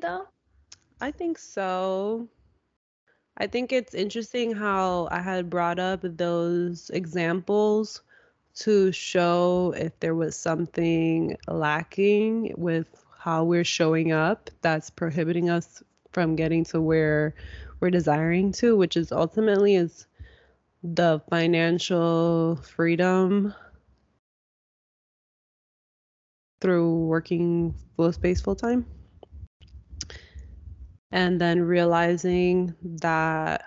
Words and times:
Though? 0.00 0.26
I 1.00 1.10
think 1.10 1.38
so. 1.38 2.28
I 3.36 3.46
think 3.46 3.72
it's 3.72 3.94
interesting 3.94 4.52
how 4.52 5.08
I 5.10 5.20
had 5.20 5.50
brought 5.50 5.78
up 5.78 6.00
those 6.02 6.90
examples 6.90 8.02
to 8.56 8.92
show 8.92 9.74
if 9.76 9.98
there 10.00 10.14
was 10.14 10.36
something 10.36 11.36
lacking 11.48 12.54
with 12.56 12.86
how 13.18 13.44
we're 13.44 13.64
showing 13.64 14.12
up 14.12 14.50
that's 14.62 14.90
prohibiting 14.90 15.50
us 15.50 15.82
from 16.12 16.34
getting 16.34 16.64
to 16.64 16.80
where 16.80 17.34
we're 17.80 17.90
desiring 17.90 18.52
to, 18.52 18.76
which 18.76 18.96
is 18.96 19.12
ultimately 19.12 19.76
is 19.76 20.06
the 20.82 21.20
financial 21.28 22.56
freedom 22.56 23.54
through 26.60 27.04
working 27.04 27.74
flow 27.96 28.10
space 28.10 28.40
full 28.40 28.56
time 28.56 28.86
and 31.12 31.40
then 31.40 31.62
realizing 31.62 32.74
that 32.82 33.64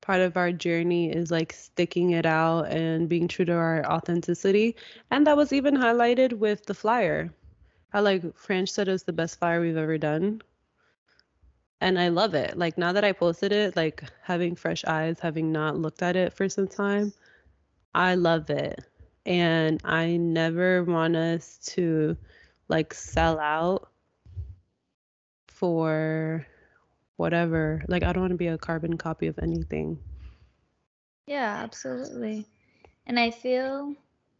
part 0.00 0.20
of 0.20 0.36
our 0.36 0.52
journey 0.52 1.10
is 1.10 1.30
like 1.30 1.52
sticking 1.52 2.10
it 2.10 2.26
out 2.26 2.62
and 2.70 3.08
being 3.08 3.26
true 3.26 3.44
to 3.44 3.52
our 3.52 3.84
authenticity. 3.86 4.76
And 5.10 5.26
that 5.26 5.36
was 5.36 5.52
even 5.52 5.76
highlighted 5.76 6.34
with 6.34 6.64
the 6.66 6.74
flyer. 6.74 7.32
How 7.90 8.02
like 8.02 8.36
French 8.36 8.70
said 8.70 8.88
it's 8.88 9.02
the 9.02 9.12
best 9.12 9.38
flyer 9.38 9.60
we've 9.60 9.76
ever 9.76 9.98
done. 9.98 10.42
And 11.80 11.98
I 11.98 12.08
love 12.08 12.34
it. 12.34 12.56
Like 12.56 12.78
now 12.78 12.92
that 12.92 13.04
I 13.04 13.12
posted 13.12 13.52
it, 13.52 13.76
like 13.76 14.02
having 14.22 14.54
fresh 14.54 14.84
eyes, 14.84 15.18
having 15.20 15.52
not 15.52 15.76
looked 15.76 16.02
at 16.02 16.16
it 16.16 16.32
for 16.32 16.48
some 16.48 16.68
time, 16.68 17.12
I 17.94 18.14
love 18.14 18.48
it. 18.50 18.84
And 19.26 19.80
I 19.84 20.16
never 20.16 20.84
want 20.84 21.16
us 21.16 21.58
to 21.74 22.16
like 22.68 22.94
sell 22.94 23.38
out 23.40 23.90
for 25.56 26.46
whatever. 27.16 27.82
Like 27.88 28.02
I 28.02 28.12
don't 28.12 28.22
want 28.22 28.32
to 28.32 28.36
be 28.36 28.48
a 28.48 28.58
carbon 28.58 28.96
copy 28.96 29.26
of 29.26 29.38
anything. 29.38 29.98
Yeah, 31.26 31.60
absolutely. 31.62 32.46
And 33.06 33.18
I 33.18 33.30
feel 33.30 33.94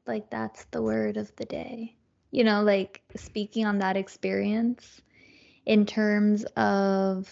like 0.06 0.30
that's 0.30 0.64
the 0.70 0.82
word 0.82 1.16
of 1.16 1.34
the 1.36 1.44
day. 1.44 1.96
You 2.30 2.44
know, 2.44 2.62
like 2.62 3.00
speaking 3.16 3.64
on 3.64 3.78
that 3.78 3.96
experience 3.96 5.00
in 5.64 5.86
terms 5.86 6.44
of 6.56 7.28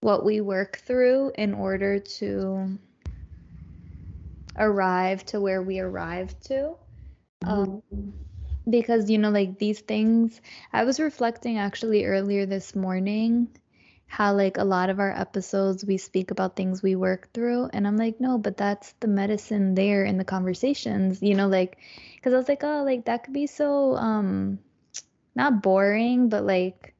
what 0.00 0.24
we 0.24 0.40
work 0.40 0.78
through 0.78 1.32
in 1.36 1.54
order 1.54 1.98
to 1.98 2.78
arrive 4.56 5.24
to 5.26 5.40
where 5.40 5.62
we 5.62 5.80
arrived 5.80 6.40
to. 6.46 6.74
Mm-hmm. 7.44 7.48
Um, 7.48 8.12
because 8.70 9.10
you 9.10 9.18
know 9.18 9.30
like 9.30 9.58
these 9.58 9.80
things 9.80 10.40
i 10.72 10.84
was 10.84 11.00
reflecting 11.00 11.58
actually 11.58 12.04
earlier 12.04 12.46
this 12.46 12.74
morning 12.74 13.48
how 14.06 14.32
like 14.32 14.56
a 14.56 14.64
lot 14.64 14.88
of 14.90 15.00
our 15.00 15.12
episodes 15.12 15.84
we 15.84 15.96
speak 15.96 16.30
about 16.30 16.56
things 16.56 16.82
we 16.82 16.96
work 16.96 17.32
through 17.32 17.68
and 17.72 17.86
i'm 17.86 17.96
like 17.96 18.20
no 18.20 18.38
but 18.38 18.56
that's 18.56 18.92
the 19.00 19.08
medicine 19.08 19.74
there 19.74 20.04
in 20.04 20.16
the 20.16 20.24
conversations 20.24 21.22
you 21.22 21.34
know 21.34 21.48
like 21.48 21.78
because 22.16 22.32
i 22.32 22.36
was 22.36 22.48
like 22.48 22.64
oh 22.64 22.82
like 22.84 23.04
that 23.04 23.24
could 23.24 23.34
be 23.34 23.46
so 23.46 23.94
um 23.96 24.58
not 25.34 25.62
boring 25.62 26.28
but 26.28 26.44
like 26.44 26.94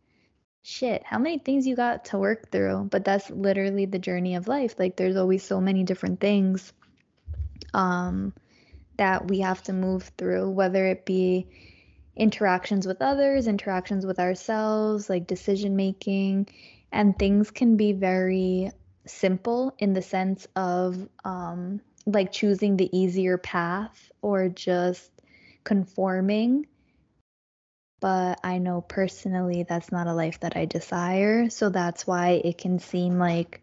shit 0.63 1.03
how 1.05 1.19
many 1.19 1.39
things 1.39 1.67
you 1.67 1.75
got 1.75 2.05
to 2.05 2.19
work 2.19 2.51
through? 2.51 2.87
But 2.91 3.05
that's 3.05 3.31
literally 3.31 3.87
the 3.87 3.99
journey 3.99 4.35
of 4.35 4.49
life 4.49 4.75
like 4.79 4.97
there's 4.97 5.17
always 5.17 5.43
so 5.43 5.61
many 5.61 5.83
different 5.83 6.21
things 6.21 6.73
um 7.73 8.35
that 8.99 9.29
we 9.29 9.41
have 9.41 9.63
to 9.65 9.73
move 9.73 10.11
through, 10.19 10.51
whether 10.51 10.87
it 10.87 11.07
be 11.07 11.49
interactions 12.15 12.87
with 12.87 13.01
others, 13.01 13.47
interactions 13.47 14.05
with 14.05 14.19
ourselves, 14.19 15.09
like 15.09 15.27
decision 15.27 15.77
making. 15.77 16.49
And 16.93 17.19
things 17.19 17.51
can 17.51 17.77
be 17.77 17.93
very 17.93 18.73
simple 19.07 19.75
in 19.79 19.93
the 19.93 20.03
sense 20.03 20.47
of 20.55 21.09
um, 21.25 21.81
like 22.07 22.33
choosing 22.33 22.77
the 22.77 22.97
easier 22.97 23.39
path 23.39 24.11
or 24.21 24.49
just 24.49 25.11
conforming. 25.65 26.67
But 28.01 28.41
I 28.45 28.59
know 28.59 28.81
personally 28.81 29.65
that's 29.69 29.93
not 29.93 30.07
a 30.07 30.15
life 30.15 30.41
that 30.41 30.57
I 30.57 30.65
desire. 30.65 31.51
So 31.51 31.69
that's 31.69 32.07
why 32.07 32.41
it 32.45 32.59
can 32.59 32.79
seem 32.79 33.19
like 33.19 33.61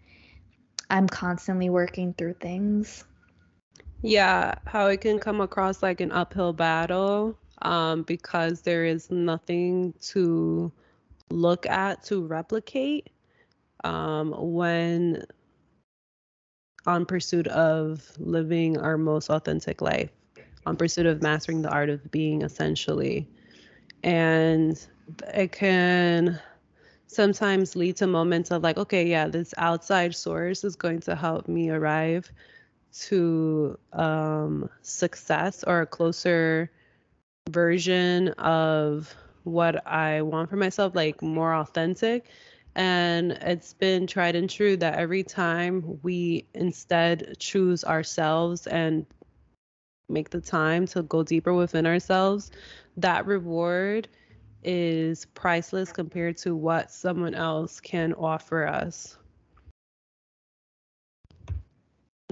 I'm 0.90 1.08
constantly 1.08 1.70
working 1.70 2.14
through 2.14 2.34
things. 2.34 3.04
Yeah, 4.06 4.56
how 4.68 4.88
it 4.88 5.02
can 5.02 5.18
come 5.20 5.42
across 5.42 5.82
like 5.82 6.00
an 6.00 6.12
uphill 6.12 6.54
battle 6.54 7.36
um, 7.64 8.04
because 8.04 8.62
there 8.62 8.86
is 8.86 9.10
nothing 9.10 9.94
to 10.14 10.72
look 11.32 11.66
at 11.66 12.04
to 12.06 12.24
replicate 12.26 13.10
um, 13.84 14.34
when 14.38 15.24
on 16.86 17.06
pursuit 17.06 17.48
of 17.48 18.12
living 18.20 18.78
our 18.78 18.98
most 18.98 19.30
authentic 19.30 19.82
life, 19.82 20.12
on 20.68 20.78
pursuit 20.78 21.08
of 21.08 21.22
mastering 21.24 21.64
the 21.64 21.70
art 21.70 21.90
of 21.90 22.12
being 22.12 22.44
essentially. 22.44 23.28
And 24.04 24.80
it 25.34 25.52
can 25.52 26.40
sometimes 27.08 27.76
lead 27.76 27.98
to 27.98 28.08
moments 28.08 28.52
of 28.52 28.64
like, 28.64 28.78
okay, 28.78 29.08
yeah, 29.08 29.28
this 29.28 29.54
outside 29.58 30.16
source 30.16 30.64
is 30.64 30.76
going 30.76 31.00
to 31.02 31.16
help 31.16 31.48
me 31.48 31.70
arrive 31.72 32.32
to 33.02 33.78
um, 33.94 34.70
success 34.82 35.64
or 35.66 35.82
a 35.82 35.86
closer 35.86 36.72
version 37.50 38.30
of 38.30 39.14
what 39.44 39.86
I 39.88 40.22
want 40.22 40.50
for 40.50 40.56
myself, 40.56 40.96
like 40.96 41.22
more 41.22 41.54
authentic. 41.54 42.26
And 42.76 43.32
it's 43.32 43.74
been 43.74 44.08
tried 44.08 44.36
and 44.36 44.50
true 44.50 44.76
that 44.78 44.96
every 44.96 45.24
time 45.24 46.00
we 46.04 46.46
instead 46.54 47.36
choose 47.40 47.84
ourselves 47.84 48.68
and 48.68 49.06
make 50.10 50.30
the 50.30 50.42
time 50.42 50.86
to 50.88 51.04
go 51.04 51.24
deeper 51.24 51.54
within 51.54 51.86
ourselves, 51.86 52.52
that 52.98 53.26
reward 53.26 54.08
is 54.64 55.26
priceless 55.26 55.92
compared 55.92 56.38
to 56.38 56.56
what 56.56 56.92
someone 56.92 57.36
else 57.36 57.80
can 57.80 58.14
offer 58.14 58.68
us. 58.68 59.18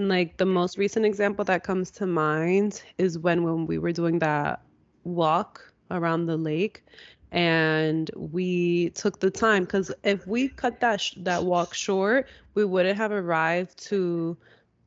Like 0.00 0.38
the 0.38 0.46
most 0.46 0.76
recent 0.76 1.06
example 1.06 1.44
that 1.44 1.62
comes 1.62 1.92
to 1.92 2.06
mind 2.06 2.82
is 2.98 3.16
when 3.16 3.44
when 3.44 3.66
we 3.66 3.78
were 3.78 3.92
doing 3.92 4.18
that 4.18 4.60
walk 5.04 5.72
around 5.90 6.26
the 6.26 6.36
lake 6.36 6.82
and 7.30 8.10
we 8.16 8.90
took 8.90 9.20
the 9.20 9.30
time 9.30 9.62
because 9.64 9.92
if 10.02 10.26
we 10.26 10.48
cut 10.48 10.80
that 10.80 11.00
sh- 11.00 11.14
that 11.18 11.44
walk 11.44 11.74
short 11.74 12.26
we 12.54 12.64
wouldn't 12.64 12.96
have 12.96 13.12
arrived 13.12 13.78
to 13.86 14.36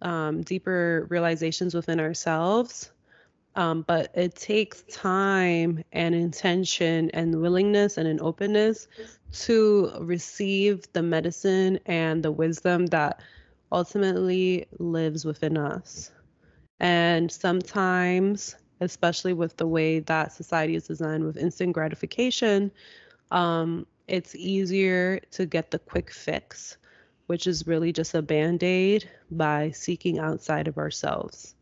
um, 0.02 0.42
deeper 0.42 1.08
realizations 1.10 1.74
within 1.74 2.02
ourselves. 2.02 2.92
Um, 3.56 3.84
but 3.88 4.12
it 4.14 4.36
takes 4.36 4.84
time 4.84 5.84
and 5.94 6.14
intention 6.14 7.10
and 7.12 7.42
willingness 7.42 7.98
and 7.98 8.08
an 8.08 8.20
openness 8.22 8.88
to 9.32 9.92
receive 10.02 10.86
the 10.94 11.02
medicine 11.02 11.80
and 11.86 12.22
the 12.22 12.32
wisdom 12.32 12.88
that 12.88 13.22
ultimately 13.72 14.66
lives 14.80 15.26
within 15.26 15.58
us. 15.58 16.12
And 16.80 17.32
sometimes, 17.32 18.56
especially 18.82 19.34
with 19.34 19.58
the 19.58 19.68
way 19.68 20.00
that 20.00 20.32
society 20.32 20.76
is 20.76 20.88
designed 20.88 21.26
with 21.26 21.38
instant 21.38 21.74
gratification, 21.74 22.72
um, 23.32 23.86
it's 24.08 24.36
easier 24.36 25.20
to 25.32 25.46
get 25.46 25.72
the 25.72 25.80
quick 25.80 26.12
fix, 26.12 26.78
which 27.26 27.48
is 27.48 27.68
really 27.68 27.92
just 27.92 28.14
a 28.14 28.22
band 28.22 28.64
aid 28.64 29.10
by 29.32 29.72
seeking 29.72 30.20
outside 30.20 30.68
of 30.68 30.78
ourselves. 30.78 31.56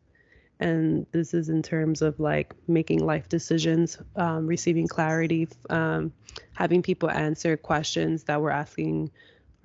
And 0.60 1.06
this 1.12 1.34
is 1.34 1.50
in 1.50 1.64
terms 1.64 2.02
of 2.02 2.20
like 2.20 2.54
making 2.68 3.06
life 3.06 3.28
decisions, 3.28 3.98
um, 4.16 4.48
receiving 4.48 4.88
clarity, 4.88 5.48
um, 5.70 6.14
having 6.54 6.82
people 6.82 7.10
answer 7.10 7.58
questions 7.58 8.24
that 8.26 8.42
we're 8.42 8.52
asking 8.52 9.12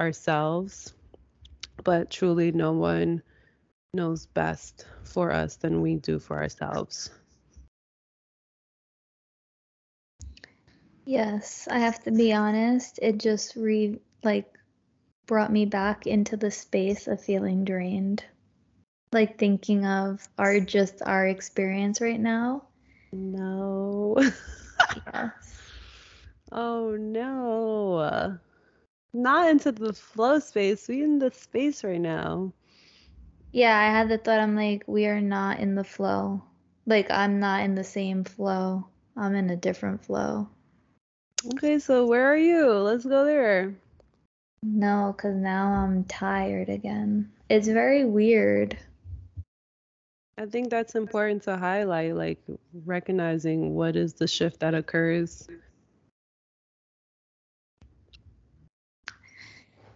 ourselves 0.00 0.94
but 1.84 2.10
truly 2.10 2.52
no 2.52 2.72
one 2.72 3.22
knows 3.92 4.26
best 4.26 4.86
for 5.04 5.32
us 5.32 5.56
than 5.56 5.80
we 5.80 5.96
do 5.96 6.18
for 6.18 6.36
ourselves. 6.36 7.10
Yes, 11.04 11.66
I 11.70 11.78
have 11.78 12.02
to 12.04 12.12
be 12.12 12.32
honest. 12.32 12.98
It 13.02 13.18
just 13.18 13.56
re 13.56 13.98
like 14.22 14.46
brought 15.26 15.52
me 15.52 15.64
back 15.64 16.06
into 16.06 16.36
the 16.36 16.50
space 16.50 17.08
of 17.08 17.20
feeling 17.20 17.64
drained. 17.64 18.24
Like 19.12 19.38
thinking 19.38 19.84
of 19.86 20.28
our 20.38 20.60
just 20.60 21.02
our 21.02 21.26
experience 21.26 22.00
right 22.00 22.20
now. 22.20 22.64
No. 23.12 24.16
Yes. 25.14 25.60
Oh 26.50 26.96
no. 26.96 28.38
Not 29.12 29.50
into 29.50 29.72
the 29.72 29.92
flow 29.92 30.38
space. 30.38 30.86
We 30.88 31.02
in 31.02 31.18
the 31.18 31.32
space 31.32 31.82
right 31.82 32.00
now. 32.00 32.52
Yeah, 33.52 33.76
I 33.76 33.90
had 33.90 34.08
the 34.08 34.18
thought 34.18 34.38
I'm 34.38 34.54
like, 34.54 34.84
we 34.86 35.06
are 35.06 35.20
not 35.20 35.58
in 35.58 35.74
the 35.74 35.84
flow. 35.84 36.42
Like 36.86 37.10
I'm 37.10 37.40
not 37.40 37.62
in 37.62 37.74
the 37.74 37.84
same 37.84 38.24
flow. 38.24 38.86
I'm 39.16 39.34
in 39.34 39.50
a 39.50 39.56
different 39.56 40.04
flow. 40.04 40.48
Okay, 41.54 41.78
so 41.78 42.06
where 42.06 42.30
are 42.30 42.36
you? 42.36 42.70
Let's 42.70 43.04
go 43.04 43.24
there. 43.24 43.74
No, 44.62 45.14
because 45.16 45.36
now 45.36 45.68
I'm 45.68 46.04
tired 46.04 46.68
again. 46.68 47.30
It's 47.48 47.66
very 47.66 48.04
weird. 48.04 48.78
I 50.36 50.46
think 50.46 50.70
that's 50.70 50.94
important 50.94 51.42
to 51.44 51.56
highlight, 51.56 52.14
like 52.14 52.40
recognizing 52.84 53.74
what 53.74 53.96
is 53.96 54.14
the 54.14 54.26
shift 54.26 54.60
that 54.60 54.74
occurs. 54.74 55.48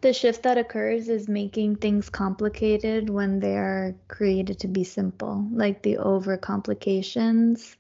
The 0.04 0.12
shift 0.12 0.42
that 0.42 0.58
occurs 0.58 1.08
is 1.08 1.30
making 1.30 1.76
things 1.76 2.10
complicated 2.10 3.08
when 3.08 3.40
they 3.40 3.56
are 3.56 3.94
created 4.06 4.58
to 4.58 4.68
be 4.68 4.84
simple, 4.84 5.48
like 5.50 5.82
the 5.82 5.96
overcomplications 5.96 7.74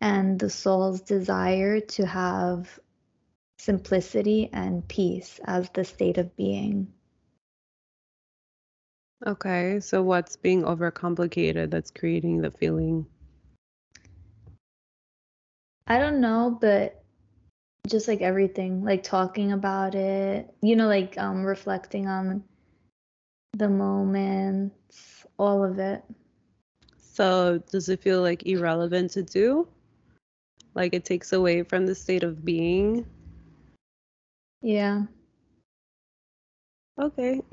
and 0.00 0.38
the 0.38 0.48
soul's 0.48 1.00
desire 1.00 1.80
to 1.80 2.06
have 2.06 2.78
simplicity 3.58 4.48
and 4.52 4.86
peace 4.86 5.40
as 5.44 5.68
the 5.70 5.82
state 5.82 6.18
of 6.18 6.36
being. 6.36 6.92
Okay, 9.26 9.80
so 9.80 10.04
what's 10.04 10.36
being 10.36 10.62
overcomplicated 10.62 11.72
that's 11.72 11.90
creating 11.90 12.42
the 12.42 12.52
feeling? 12.52 13.06
I 15.88 15.98
don't 15.98 16.20
know, 16.20 16.56
but 16.60 17.02
just 17.86 18.08
like 18.08 18.20
everything, 18.20 18.84
like 18.84 19.02
talking 19.02 19.52
about 19.52 19.94
it, 19.94 20.52
you 20.62 20.76
know, 20.76 20.86
like 20.86 21.16
um 21.18 21.44
reflecting 21.44 22.06
on 22.08 22.44
the 23.54 23.68
moments, 23.68 25.26
all 25.38 25.64
of 25.64 25.78
it. 25.78 26.02
So 26.98 27.62
does 27.70 27.88
it 27.88 28.02
feel 28.02 28.20
like 28.20 28.46
irrelevant 28.46 29.12
to 29.12 29.22
do? 29.22 29.66
Like 30.74 30.92
it 30.92 31.04
takes 31.04 31.32
away 31.32 31.62
from 31.62 31.86
the 31.86 31.94
state 31.94 32.22
of 32.22 32.44
being? 32.44 33.06
Yeah. 34.60 35.04
Okay. 36.98 37.40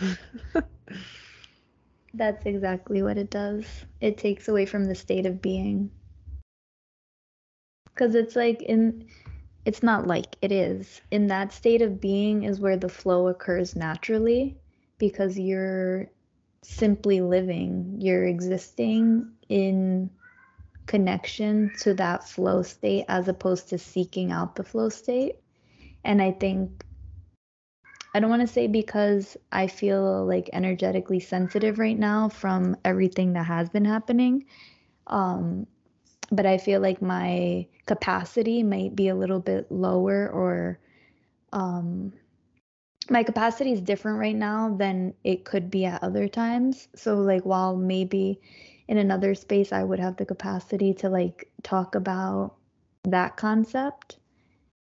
That's 2.14 2.44
exactly 2.46 3.02
what 3.02 3.18
it 3.18 3.30
does. 3.30 3.64
It 4.00 4.18
takes 4.18 4.48
away 4.48 4.66
from 4.66 4.84
the 4.84 4.94
state 4.94 5.26
of 5.26 5.40
being. 5.40 5.90
Because 7.98 8.14
it's 8.14 8.36
like 8.36 8.62
in, 8.62 9.08
it's 9.64 9.82
not 9.82 10.06
like 10.06 10.36
it 10.40 10.52
is. 10.52 11.00
In 11.10 11.26
that 11.26 11.52
state 11.52 11.82
of 11.82 12.00
being 12.00 12.44
is 12.44 12.60
where 12.60 12.76
the 12.76 12.88
flow 12.88 13.26
occurs 13.26 13.74
naturally 13.74 14.56
because 14.98 15.36
you're 15.36 16.08
simply 16.62 17.20
living, 17.20 17.96
you're 17.98 18.24
existing 18.24 19.32
in 19.48 20.10
connection 20.86 21.72
to 21.80 21.92
that 21.94 22.28
flow 22.28 22.62
state 22.62 23.04
as 23.08 23.26
opposed 23.26 23.68
to 23.70 23.78
seeking 23.78 24.30
out 24.30 24.54
the 24.54 24.62
flow 24.62 24.88
state. 24.88 25.40
And 26.04 26.22
I 26.22 26.30
think 26.30 26.84
I 28.14 28.20
don't 28.20 28.30
want 28.30 28.42
to 28.42 28.52
say 28.52 28.68
because 28.68 29.36
I 29.50 29.66
feel 29.66 30.24
like 30.24 30.50
energetically 30.52 31.18
sensitive 31.18 31.80
right 31.80 31.98
now 31.98 32.28
from 32.28 32.76
everything 32.84 33.32
that 33.32 33.46
has 33.46 33.68
been 33.68 33.84
happening. 33.84 34.46
Um, 35.08 35.66
but 36.30 36.46
I 36.46 36.58
feel 36.58 36.80
like 36.80 37.00
my 37.00 37.66
capacity 37.86 38.62
might 38.62 38.94
be 38.94 39.08
a 39.08 39.14
little 39.14 39.40
bit 39.40 39.70
lower 39.70 40.28
or 40.28 40.78
um, 41.52 42.12
my 43.10 43.22
capacity 43.22 43.72
is 43.72 43.80
different 43.80 44.18
right 44.18 44.36
now 44.36 44.74
than 44.76 45.14
it 45.24 45.44
could 45.44 45.70
be 45.70 45.86
at 45.86 46.02
other 46.02 46.28
times. 46.28 46.88
So 46.94 47.16
like 47.16 47.44
while 47.44 47.76
maybe 47.76 48.40
in 48.88 48.98
another 48.98 49.34
space 49.34 49.72
I 49.72 49.84
would 49.84 50.00
have 50.00 50.16
the 50.16 50.26
capacity 50.26 50.94
to 50.94 51.08
like 51.08 51.50
talk 51.62 51.94
about 51.94 52.54
that 53.04 53.36
concept 53.36 54.18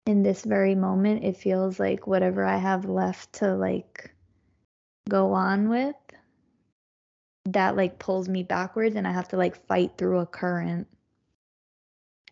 in 0.06 0.24
this 0.24 0.44
very 0.44 0.76
moment 0.76 1.24
it 1.24 1.38
feels 1.38 1.80
like 1.80 2.08
whatever 2.08 2.44
I 2.44 2.58
have 2.58 2.86
left 2.86 3.34
to 3.34 3.56
like 3.56 4.12
go 5.10 5.34
on 5.34 5.70
with 5.70 5.96
that 7.46 7.76
like 7.76 8.00
pulls 8.00 8.28
me 8.28 8.44
backwards 8.44 8.96
and 8.96 9.08
I 9.08 9.12
have 9.12 9.28
to 9.30 9.38
like 9.38 9.68
fight 9.68 9.92
through 9.98 10.20
a 10.20 10.26
current 10.26 10.88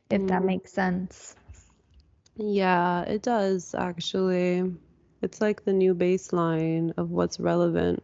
if 0.09 0.25
that 0.27 0.43
Mm. 0.43 0.45
makes 0.45 0.71
sense. 0.73 1.35
Yeah, 2.37 3.03
it 3.03 3.21
does 3.21 3.75
actually. 3.75 4.75
It's 5.21 5.41
like 5.41 5.63
the 5.65 5.73
new 5.73 5.93
baseline 5.95 6.93
of 6.97 7.11
what's 7.11 7.39
relevant. 7.39 8.03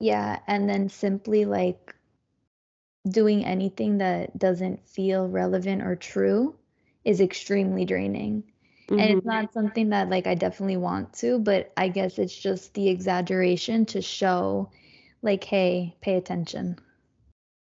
Yeah, 0.00 0.40
and 0.46 0.68
then 0.68 0.88
simply 0.88 1.44
like 1.44 1.94
doing 3.08 3.44
anything 3.44 3.98
that 3.98 4.38
doesn't 4.38 4.86
feel 4.88 5.28
relevant 5.28 5.82
or 5.82 5.94
true 5.96 6.56
is 7.04 7.20
extremely 7.20 7.84
draining. 7.84 8.44
And 8.96 9.12
it's 9.12 9.24
Mhm. 9.24 9.24
not 9.24 9.52
something 9.52 9.90
that 9.90 10.08
like 10.10 10.26
I 10.26 10.34
definitely 10.34 10.76
want 10.76 11.12
to, 11.14 11.38
but 11.38 11.72
I 11.76 11.88
guess 11.88 12.18
it's 12.18 12.36
just 12.36 12.74
the 12.74 12.88
exaggeration 12.88 13.86
to 13.86 14.02
show 14.02 14.70
like, 15.22 15.44
hey, 15.44 15.96
pay 16.00 16.16
attention. 16.16 16.78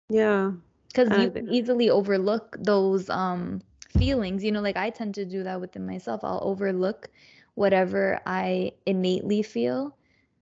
Yeah. 0.09 0.51
Because 0.95 1.18
you 1.18 1.30
can 1.30 1.51
easily 1.51 1.89
overlook 1.89 2.56
those 2.59 3.09
um 3.09 3.62
feelings. 3.97 4.44
You 4.44 4.51
know, 4.51 4.62
like 4.62 4.77
I 4.77 4.89
tend 4.89 5.15
to 5.15 5.25
do 5.25 5.44
that 5.44 5.59
within 5.59 5.86
myself. 5.86 6.24
I'll 6.24 6.39
overlook 6.42 7.09
whatever 7.56 8.21
I 8.25 8.74
innately 8.86 9.42
feel. 9.42 9.97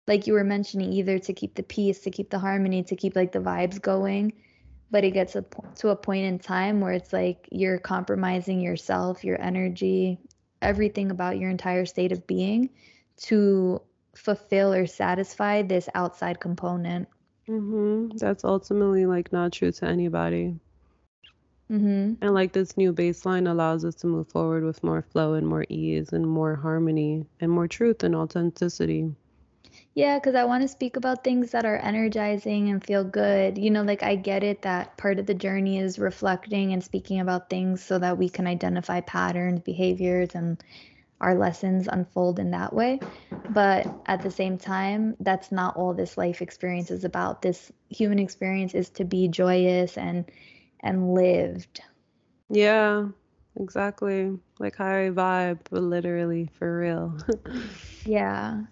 Like 0.07 0.27
you 0.27 0.33
were 0.33 0.43
mentioning, 0.43 0.91
either 0.91 1.19
to 1.19 1.33
keep 1.33 1.55
the 1.55 1.63
peace, 1.63 2.01
to 2.01 2.11
keep 2.11 2.29
the 2.29 2.39
harmony, 2.39 2.83
to 2.83 2.95
keep 2.95 3.15
like 3.15 3.31
the 3.31 3.39
vibes 3.39 3.81
going. 3.81 4.33
But 4.91 5.03
it 5.03 5.11
gets 5.11 5.35
a, 5.35 5.45
to 5.77 5.89
a 5.89 5.95
point 5.95 6.25
in 6.25 6.39
time 6.39 6.81
where 6.81 6.93
it's 6.93 7.13
like 7.13 7.47
you're 7.51 7.79
compromising 7.79 8.59
yourself, 8.59 9.23
your 9.23 9.41
energy, 9.41 10.19
everything 10.61 11.09
about 11.09 11.39
your 11.39 11.49
entire 11.49 11.85
state 11.85 12.11
of 12.11 12.27
being 12.27 12.69
to 13.17 13.81
fulfill 14.15 14.73
or 14.73 14.85
satisfy 14.87 15.61
this 15.61 15.89
outside 15.95 16.39
component. 16.39 17.07
Mhm. 17.47 18.17
That's 18.19 18.43
ultimately 18.43 19.05
like 19.05 19.31
not 19.31 19.53
true 19.53 19.71
to 19.71 19.85
anybody. 19.85 20.59
hmm 21.69 22.17
And 22.21 22.33
like 22.33 22.53
this 22.53 22.75
new 22.75 22.91
baseline 22.91 23.47
allows 23.47 23.85
us 23.85 23.93
to 23.97 24.07
move 24.07 24.27
forward 24.27 24.63
with 24.63 24.83
more 24.83 25.03
flow 25.03 25.35
and 25.35 25.47
more 25.47 25.67
ease 25.69 26.11
and 26.11 26.27
more 26.27 26.55
harmony 26.55 27.27
and 27.39 27.51
more 27.51 27.67
truth 27.67 28.03
and 28.03 28.15
authenticity. 28.15 29.13
Yeah, 29.95 30.19
because 30.19 30.35
I 30.35 30.43
want 30.45 30.61
to 30.61 30.67
speak 30.67 30.95
about 30.97 31.23
things 31.23 31.51
that 31.51 31.65
are 31.65 31.77
energizing 31.77 32.69
and 32.69 32.83
feel 32.83 33.03
good. 33.03 33.57
You 33.57 33.71
know, 33.71 33.81
like 33.83 34.03
I 34.03 34.15
get 34.15 34.43
it 34.43 34.61
that 34.63 34.97
part 34.97 35.19
of 35.19 35.25
the 35.25 35.33
journey 35.33 35.79
is 35.79 35.97
reflecting 35.99 36.73
and 36.73 36.83
speaking 36.83 37.19
about 37.19 37.49
things 37.49 37.83
so 37.83 37.97
that 37.99 38.17
we 38.17 38.29
can 38.29 38.45
identify 38.47 39.01
patterns, 39.01 39.61
behaviors, 39.61 40.35
and 40.35 40.63
our 41.21 41.35
lessons 41.35 41.87
unfold 41.87 42.39
in 42.39 42.51
that 42.51 42.73
way. 42.73 42.99
But 43.49 43.87
at 44.05 44.21
the 44.21 44.31
same 44.31 44.57
time, 44.57 45.15
that's 45.19 45.51
not 45.51 45.75
all 45.75 45.93
this 45.93 46.17
life 46.17 46.41
experience 46.41 46.91
is 46.91 47.03
about. 47.03 47.41
This 47.41 47.71
human 47.89 48.19
experience 48.19 48.73
is 48.73 48.89
to 48.91 49.05
be 49.05 49.27
joyous 49.27 49.97
and 49.97 50.25
and 50.81 51.13
lived. 51.13 51.81
Yeah, 52.49 53.07
exactly. 53.55 54.37
Like 54.59 54.75
high 54.75 55.09
vibe, 55.09 55.59
but 55.69 55.81
literally 55.81 56.49
for 56.57 56.79
real. 56.79 57.17
Yeah. 58.05 58.63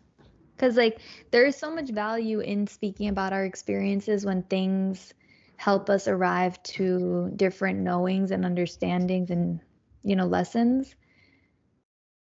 Because, 0.56 0.78
like, 0.78 1.00
there 1.32 1.46
is 1.46 1.56
so 1.56 1.74
much 1.74 1.90
value 1.90 2.40
in 2.40 2.68
speaking 2.68 3.08
about 3.10 3.34
our 3.34 3.46
experiences 3.46 4.26
when 4.26 4.44
things 4.44 5.14
help 5.58 5.90
us 5.90 6.08
arrive 6.08 6.62
to 6.64 7.32
different 7.36 7.80
knowings 7.80 8.32
and 8.32 8.46
understandings 8.46 9.32
and, 9.32 9.60
you 10.04 10.16
know, 10.16 10.26
lessons. 10.28 10.96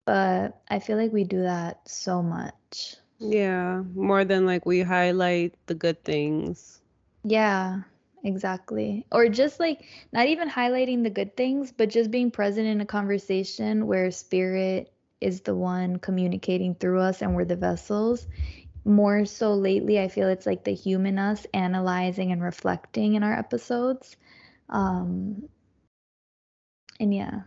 But 0.05 0.61
I 0.69 0.79
feel 0.79 0.97
like 0.97 1.11
we 1.13 1.23
do 1.23 1.43
that 1.43 1.87
so 1.89 2.21
much. 2.21 2.95
Yeah, 3.19 3.83
more 3.95 4.25
than 4.25 4.45
like 4.45 4.65
we 4.65 4.81
highlight 4.81 5.55
the 5.67 5.75
good 5.75 6.03
things. 6.03 6.81
Yeah, 7.23 7.81
exactly. 8.23 9.05
Or 9.11 9.27
just 9.29 9.59
like 9.59 9.85
not 10.11 10.27
even 10.27 10.49
highlighting 10.49 11.03
the 11.03 11.09
good 11.09 11.35
things, 11.35 11.71
but 11.71 11.89
just 11.89 12.11
being 12.11 12.31
present 12.31 12.67
in 12.67 12.81
a 12.81 12.85
conversation 12.85 13.87
where 13.87 14.11
spirit 14.11 14.91
is 15.21 15.41
the 15.41 15.55
one 15.55 15.97
communicating 15.97 16.75
through 16.75 16.99
us 16.99 17.21
and 17.21 17.35
we're 17.35 17.45
the 17.45 17.55
vessels. 17.55 18.27
More 18.85 19.25
so 19.25 19.53
lately, 19.53 19.99
I 19.99 20.07
feel 20.07 20.27
it's 20.29 20.45
like 20.47 20.63
the 20.63 20.73
human 20.73 21.19
us 21.19 21.45
analyzing 21.53 22.31
and 22.31 22.41
reflecting 22.41 23.13
in 23.15 23.23
our 23.23 23.33
episodes. 23.37 24.15
Um, 24.69 25.47
And 26.99 27.13
yeah. 27.13 27.41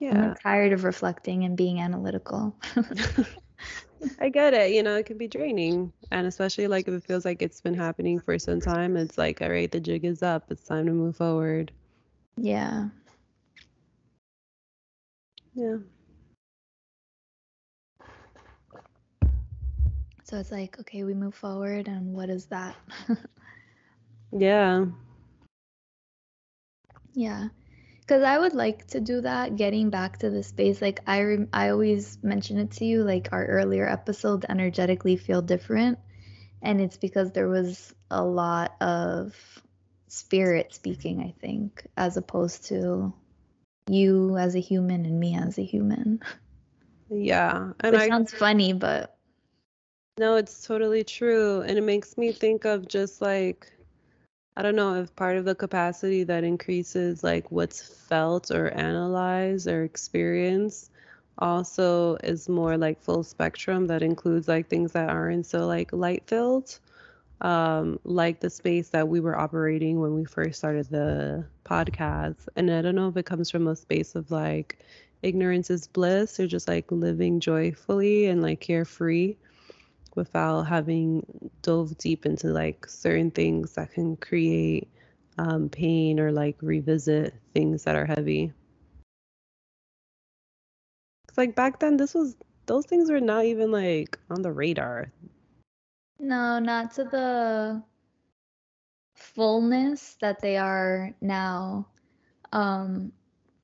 Yeah. 0.00 0.30
I'm 0.30 0.34
tired 0.34 0.72
of 0.72 0.84
reflecting 0.84 1.44
and 1.44 1.56
being 1.56 1.80
analytical. 1.80 2.54
I 4.20 4.28
get 4.28 4.54
it. 4.54 4.72
You 4.72 4.82
know, 4.82 4.96
it 4.96 5.06
can 5.06 5.18
be 5.18 5.28
draining. 5.28 5.92
And 6.10 6.26
especially 6.26 6.66
like 6.68 6.88
if 6.88 6.94
it 6.94 7.04
feels 7.04 7.24
like 7.24 7.42
it's 7.42 7.60
been 7.60 7.74
happening 7.74 8.20
for 8.20 8.38
some 8.38 8.60
time, 8.60 8.96
it's 8.96 9.18
like, 9.18 9.40
all 9.42 9.50
right, 9.50 9.70
the 9.70 9.80
jig 9.80 10.04
is 10.04 10.22
up. 10.22 10.50
It's 10.50 10.64
time 10.64 10.86
to 10.86 10.92
move 10.92 11.16
forward. 11.16 11.72
yeah. 12.36 12.88
Yeah. 15.54 15.78
So 20.24 20.36
it's 20.38 20.50
like, 20.50 20.78
okay, 20.80 21.04
we 21.04 21.14
move 21.14 21.34
forward, 21.34 21.88
and 21.88 22.12
what 22.14 22.28
is 22.30 22.46
that? 22.46 22.76
Yeah. 24.32 24.86
Yeah. 27.14 27.48
Because 28.06 28.22
I 28.22 28.38
would 28.38 28.54
like 28.54 28.86
to 28.88 29.00
do 29.00 29.20
that, 29.22 29.56
getting 29.56 29.90
back 29.90 30.18
to 30.18 30.30
the 30.30 30.44
space. 30.44 30.80
Like 30.80 31.00
I, 31.08 31.22
rem- 31.22 31.48
I 31.52 31.70
always 31.70 32.18
mention 32.22 32.58
it 32.58 32.70
to 32.72 32.84
you, 32.84 33.02
like 33.02 33.30
our 33.32 33.44
earlier 33.44 33.88
episode, 33.88 34.46
energetically 34.48 35.16
feel 35.16 35.42
different, 35.42 35.98
and 36.62 36.80
it's 36.80 36.96
because 36.96 37.32
there 37.32 37.48
was 37.48 37.92
a 38.10 38.22
lot 38.22 38.80
of 38.80 39.34
spirit 40.08 40.72
speaking, 40.72 41.20
I 41.20 41.34
think, 41.40 41.84
as 41.96 42.16
opposed 42.16 42.66
to 42.66 43.12
you 43.88 44.36
as 44.36 44.54
a 44.54 44.60
human 44.60 45.04
and 45.04 45.18
me 45.18 45.36
as 45.36 45.58
a 45.58 45.64
human. 45.64 46.20
Yeah. 47.10 47.72
And 47.80 47.92
Which 47.92 48.02
I 48.02 48.08
sounds 48.08 48.32
funny, 48.32 48.72
but 48.72 49.16
No, 50.18 50.36
it's 50.36 50.66
totally 50.66 51.04
true. 51.04 51.60
And 51.62 51.76
it 51.78 51.84
makes 51.84 52.16
me 52.16 52.32
think 52.32 52.64
of 52.64 52.88
just 52.88 53.20
like, 53.20 53.72
I 54.56 54.62
don't 54.62 54.76
know 54.76 54.94
if 54.94 55.14
part 55.16 55.36
of 55.36 55.44
the 55.44 55.54
capacity 55.54 56.24
that 56.24 56.42
increases 56.42 57.22
like 57.22 57.50
what's 57.50 57.82
felt 57.82 58.50
or 58.50 58.68
analyzed 58.68 59.68
or 59.68 59.84
experienced 59.84 60.90
also 61.38 62.16
is 62.24 62.48
more 62.48 62.78
like 62.78 63.02
full 63.02 63.22
spectrum 63.22 63.86
that 63.88 64.02
includes 64.02 64.48
like 64.48 64.68
things 64.68 64.92
that 64.92 65.10
aren't 65.10 65.44
so 65.44 65.66
like 65.66 65.92
light 65.92 66.22
filled. 66.26 66.78
Um, 67.42 68.00
like 68.04 68.40
the 68.40 68.48
space 68.48 68.88
that 68.90 69.08
we 69.08 69.20
were 69.20 69.38
operating 69.38 70.00
when 70.00 70.14
we 70.14 70.24
first 70.24 70.58
started 70.58 70.88
the 70.88 71.44
podcast. 71.66 72.48
And 72.56 72.70
I 72.70 72.80
don't 72.80 72.94
know 72.94 73.08
if 73.08 73.16
it 73.18 73.26
comes 73.26 73.50
from 73.50 73.68
a 73.68 73.76
space 73.76 74.14
of 74.14 74.30
like 74.30 74.78
ignorance 75.22 75.68
is 75.68 75.86
bliss 75.86 76.40
or 76.40 76.46
just 76.46 76.66
like 76.66 76.90
living 76.90 77.40
joyfully 77.40 78.26
and 78.26 78.40
like 78.40 78.60
carefree 78.60 79.36
without 80.16 80.62
having 80.64 81.24
dove 81.62 81.96
deep 81.98 82.26
into 82.26 82.48
like 82.48 82.88
certain 82.88 83.30
things 83.30 83.74
that 83.74 83.92
can 83.92 84.16
create 84.16 84.88
um, 85.38 85.68
pain 85.68 86.18
or 86.20 86.32
like 86.32 86.56
revisit 86.62 87.34
things 87.54 87.84
that 87.84 87.96
are 87.96 88.06
heavy. 88.06 88.52
Cause 91.28 91.38
like 91.38 91.54
back 91.54 91.80
then, 91.80 91.96
this 91.96 92.14
was 92.14 92.36
those 92.66 92.86
things 92.86 93.10
were 93.10 93.20
not 93.20 93.44
even 93.44 93.70
like 93.70 94.18
on 94.30 94.42
the 94.42 94.52
radar. 94.52 95.12
no, 96.18 96.58
not 96.58 96.92
to 96.92 97.04
the 97.04 97.82
fullness 99.14 100.16
that 100.20 100.40
they 100.40 100.56
are 100.56 101.14
now. 101.20 101.88
Um, 102.52 103.12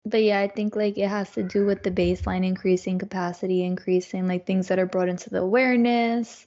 but 0.04 0.22
yeah, 0.22 0.40
I 0.40 0.48
think 0.48 0.74
like 0.74 0.98
it 0.98 1.08
has 1.08 1.30
to 1.32 1.42
do 1.42 1.64
with 1.64 1.82
the 1.82 1.90
baseline 1.90 2.44
increasing, 2.44 2.98
capacity 2.98 3.62
increasing, 3.64 4.26
like 4.26 4.46
things 4.46 4.68
that 4.68 4.78
are 4.78 4.86
brought 4.86 5.08
into 5.08 5.30
the 5.30 5.40
awareness, 5.40 6.46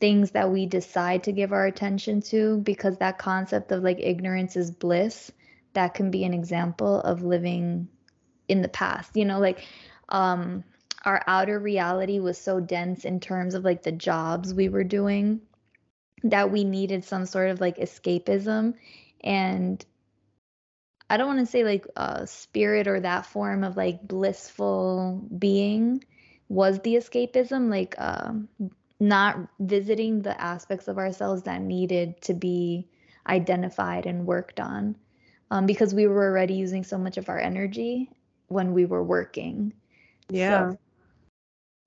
things 0.00 0.32
that 0.32 0.50
we 0.50 0.66
decide 0.66 1.24
to 1.24 1.32
give 1.32 1.52
our 1.52 1.66
attention 1.66 2.20
to, 2.22 2.58
because 2.58 2.98
that 2.98 3.18
concept 3.18 3.72
of 3.72 3.82
like 3.82 3.98
ignorance 4.00 4.56
is 4.56 4.70
bliss, 4.70 5.32
that 5.72 5.94
can 5.94 6.10
be 6.10 6.24
an 6.24 6.34
example 6.34 7.00
of 7.00 7.22
living 7.22 7.88
in 8.48 8.60
the 8.60 8.68
past. 8.68 9.16
You 9.16 9.24
know, 9.24 9.40
like 9.40 9.66
um 10.10 10.64
our 11.04 11.22
outer 11.26 11.58
reality 11.58 12.20
was 12.20 12.38
so 12.38 12.60
dense 12.60 13.04
in 13.04 13.20
terms 13.20 13.54
of 13.54 13.64
like 13.64 13.82
the 13.82 13.92
jobs 13.92 14.54
we 14.54 14.68
were 14.68 14.84
doing 14.84 15.40
that 16.24 16.50
we 16.52 16.62
needed 16.62 17.04
some 17.04 17.26
sort 17.26 17.50
of 17.50 17.60
like 17.60 17.78
escapism 17.78 18.74
and 19.24 19.84
I 21.12 21.18
don't 21.18 21.28
want 21.28 21.40
to 21.40 21.46
say 21.46 21.64
like 21.64 21.86
uh, 21.96 22.26
spirit 22.26 22.88
or 22.88 23.00
that 23.00 23.26
form 23.26 23.64
of 23.64 23.76
like 23.76 24.06
blissful 24.08 25.28
being 25.38 26.04
was 26.48 26.80
the 26.80 26.94
escapism, 26.96 27.70
like 27.70 27.94
um, 28.00 28.48
not 29.00 29.38
visiting 29.60 30.22
the 30.22 30.40
aspects 30.40 30.88
of 30.88 30.98
ourselves 30.98 31.42
that 31.44 31.62
needed 31.62 32.20
to 32.22 32.34
be 32.34 32.88
identified 33.28 34.06
and 34.06 34.26
worked 34.26 34.60
on 34.60 34.96
um, 35.50 35.66
because 35.66 35.94
we 35.94 36.06
were 36.06 36.24
already 36.30 36.54
using 36.54 36.84
so 36.84 36.98
much 36.98 37.18
of 37.18 37.28
our 37.28 37.38
energy 37.40 38.10
when 38.48 38.72
we 38.74 38.86
were 38.86 39.04
working. 39.04 39.74
Yeah, 40.30 40.66
So, 40.70 40.78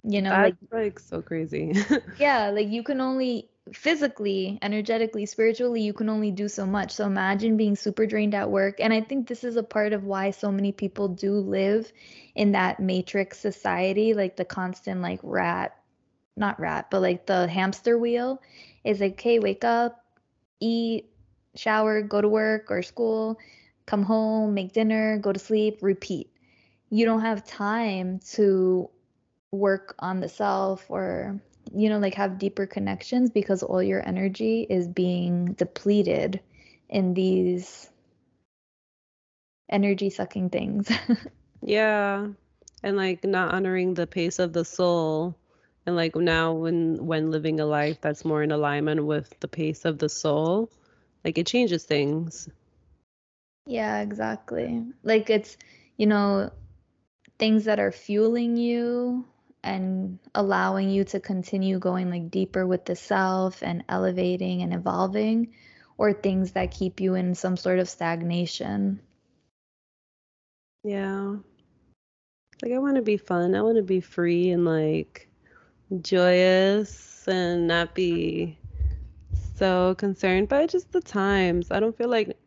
you 0.04 0.22
know, 0.22 0.38
that's 0.42 0.56
like 0.56 0.56
like 0.72 1.00
so 1.00 1.22
crazy. 1.22 1.74
yeah, 2.18 2.50
like 2.50 2.68
you 2.70 2.84
can 2.84 3.02
only 3.02 3.50
physically, 3.74 4.60
energetically, 4.62 5.26
spiritually, 5.26 5.82
you 5.82 5.94
can 5.94 6.10
only 6.10 6.32
do 6.32 6.48
so 6.48 6.66
much. 6.66 6.92
So 6.92 7.06
imagine 7.06 7.58
being 7.58 7.76
super 7.76 8.06
drained 8.06 8.36
at 8.36 8.50
work. 8.50 8.80
And 8.80 8.94
I 8.94 9.02
think 9.02 9.28
this 9.28 9.44
is 9.44 9.56
a 9.56 9.64
part 9.64 9.94
of 9.94 10.04
why 10.04 10.32
so 10.32 10.52
many 10.52 10.72
people 10.72 11.08
do 11.08 11.34
live 11.34 11.92
in 12.36 12.52
that 12.52 12.80
matrix 12.80 13.40
society, 13.40 14.14
like 14.14 14.36
the 14.36 14.46
constant 14.46 15.02
like 15.02 15.20
rat, 15.24 15.76
not 16.38 16.60
rat, 16.60 16.88
but 16.92 17.02
like 17.02 17.26
the 17.26 17.48
hamster 17.48 17.98
wheel 17.98 18.42
is 18.84 19.00
like, 19.00 19.14
okay, 19.14 19.40
wake 19.40 19.64
up, 19.64 20.04
eat, 20.60 21.10
shower, 21.56 22.02
go 22.02 22.22
to 22.22 22.30
work 22.30 22.70
or 22.70 22.84
school, 22.84 23.40
come 23.86 24.04
home, 24.04 24.54
make 24.54 24.74
dinner, 24.74 25.18
go 25.18 25.32
to 25.34 25.40
sleep, 25.40 25.80
repeat. 25.82 26.30
You 26.92 27.06
don't 27.06 27.22
have 27.22 27.46
time 27.46 28.20
to 28.34 28.90
work 29.52 29.96
on 30.00 30.20
the 30.20 30.30
self 30.30 30.86
or 30.90 31.42
you 31.74 31.90
know 31.90 32.00
like 32.00 32.14
have 32.16 32.38
deeper 32.38 32.66
connections 32.66 33.30
because 33.30 33.64
all 33.64 33.82
your 33.82 34.06
energy 34.08 34.66
is 34.70 34.88
being 34.88 35.54
depleted 35.54 36.40
in 36.90 37.14
these 37.14 37.90
energy 39.70 40.10
sucking 40.10 40.50
things 40.50 40.90
Yeah. 41.62 42.28
And 42.84 42.98
like 42.98 43.24
not 43.24 43.54
honoring 43.54 43.94
the 43.96 44.08
pace 44.08 44.40
of 44.40 44.54
the 44.54 44.64
soul. 44.66 45.36
And 45.86 45.96
like 45.96 46.16
now 46.16 46.54
when 46.54 47.06
when 47.06 47.32
living 47.32 47.60
a 47.60 47.66
life 47.66 48.00
that's 48.02 48.26
more 48.26 48.44
in 48.44 48.52
alignment 48.52 49.06
with 49.06 49.40
the 49.40 49.48
pace 49.48 49.86
of 49.86 49.98
the 50.00 50.10
soul, 50.10 50.70
like 51.24 51.38
it 51.38 51.48
changes 51.48 51.84
things. 51.86 52.50
yeah 53.66 54.02
exactly 54.02 54.84
like 55.04 55.30
it's 55.30 55.58
you 55.98 56.08
know 56.08 56.52
things 57.40 57.66
that 57.66 57.80
are 57.80 57.92
fueling 57.92 58.58
you 58.58 59.26
and 59.66 60.20
allowing 60.36 60.90
you 60.90 61.04
to 61.04 61.20
continue 61.20 61.80
going 61.80 62.10
like 62.10 62.32
deeper 62.32 62.66
with 62.66 62.86
the 62.86 62.96
self 62.96 63.64
and 63.64 63.84
elevating 63.90 64.62
and 64.62 64.74
evolving 64.74 65.54
or 65.98 66.14
things 66.14 66.54
that 66.54 66.72
keep 66.72 67.02
you 67.02 67.16
in 67.16 67.36
some 67.36 67.58
sort 67.58 67.80
of 67.80 67.90
stagnation 67.90 69.00
Yeah. 70.84 71.38
Like 72.62 72.74
I 72.74 72.78
want 72.78 72.96
to 72.98 73.02
be 73.02 73.18
fun. 73.18 73.56
I 73.56 73.62
want 73.62 73.78
to 73.78 73.84
be 73.84 74.02
free 74.02 74.52
and 74.52 74.66
like 74.66 75.28
joyous 76.02 77.28
and 77.28 77.68
not 77.68 77.96
be 77.96 78.58
so 79.56 79.96
concerned 79.96 80.50
by 80.50 80.68
just 80.68 80.92
the 80.92 81.02
times. 81.02 81.72
I 81.72 81.80
don't 81.80 81.98
feel 81.98 82.10
like, 82.10 82.38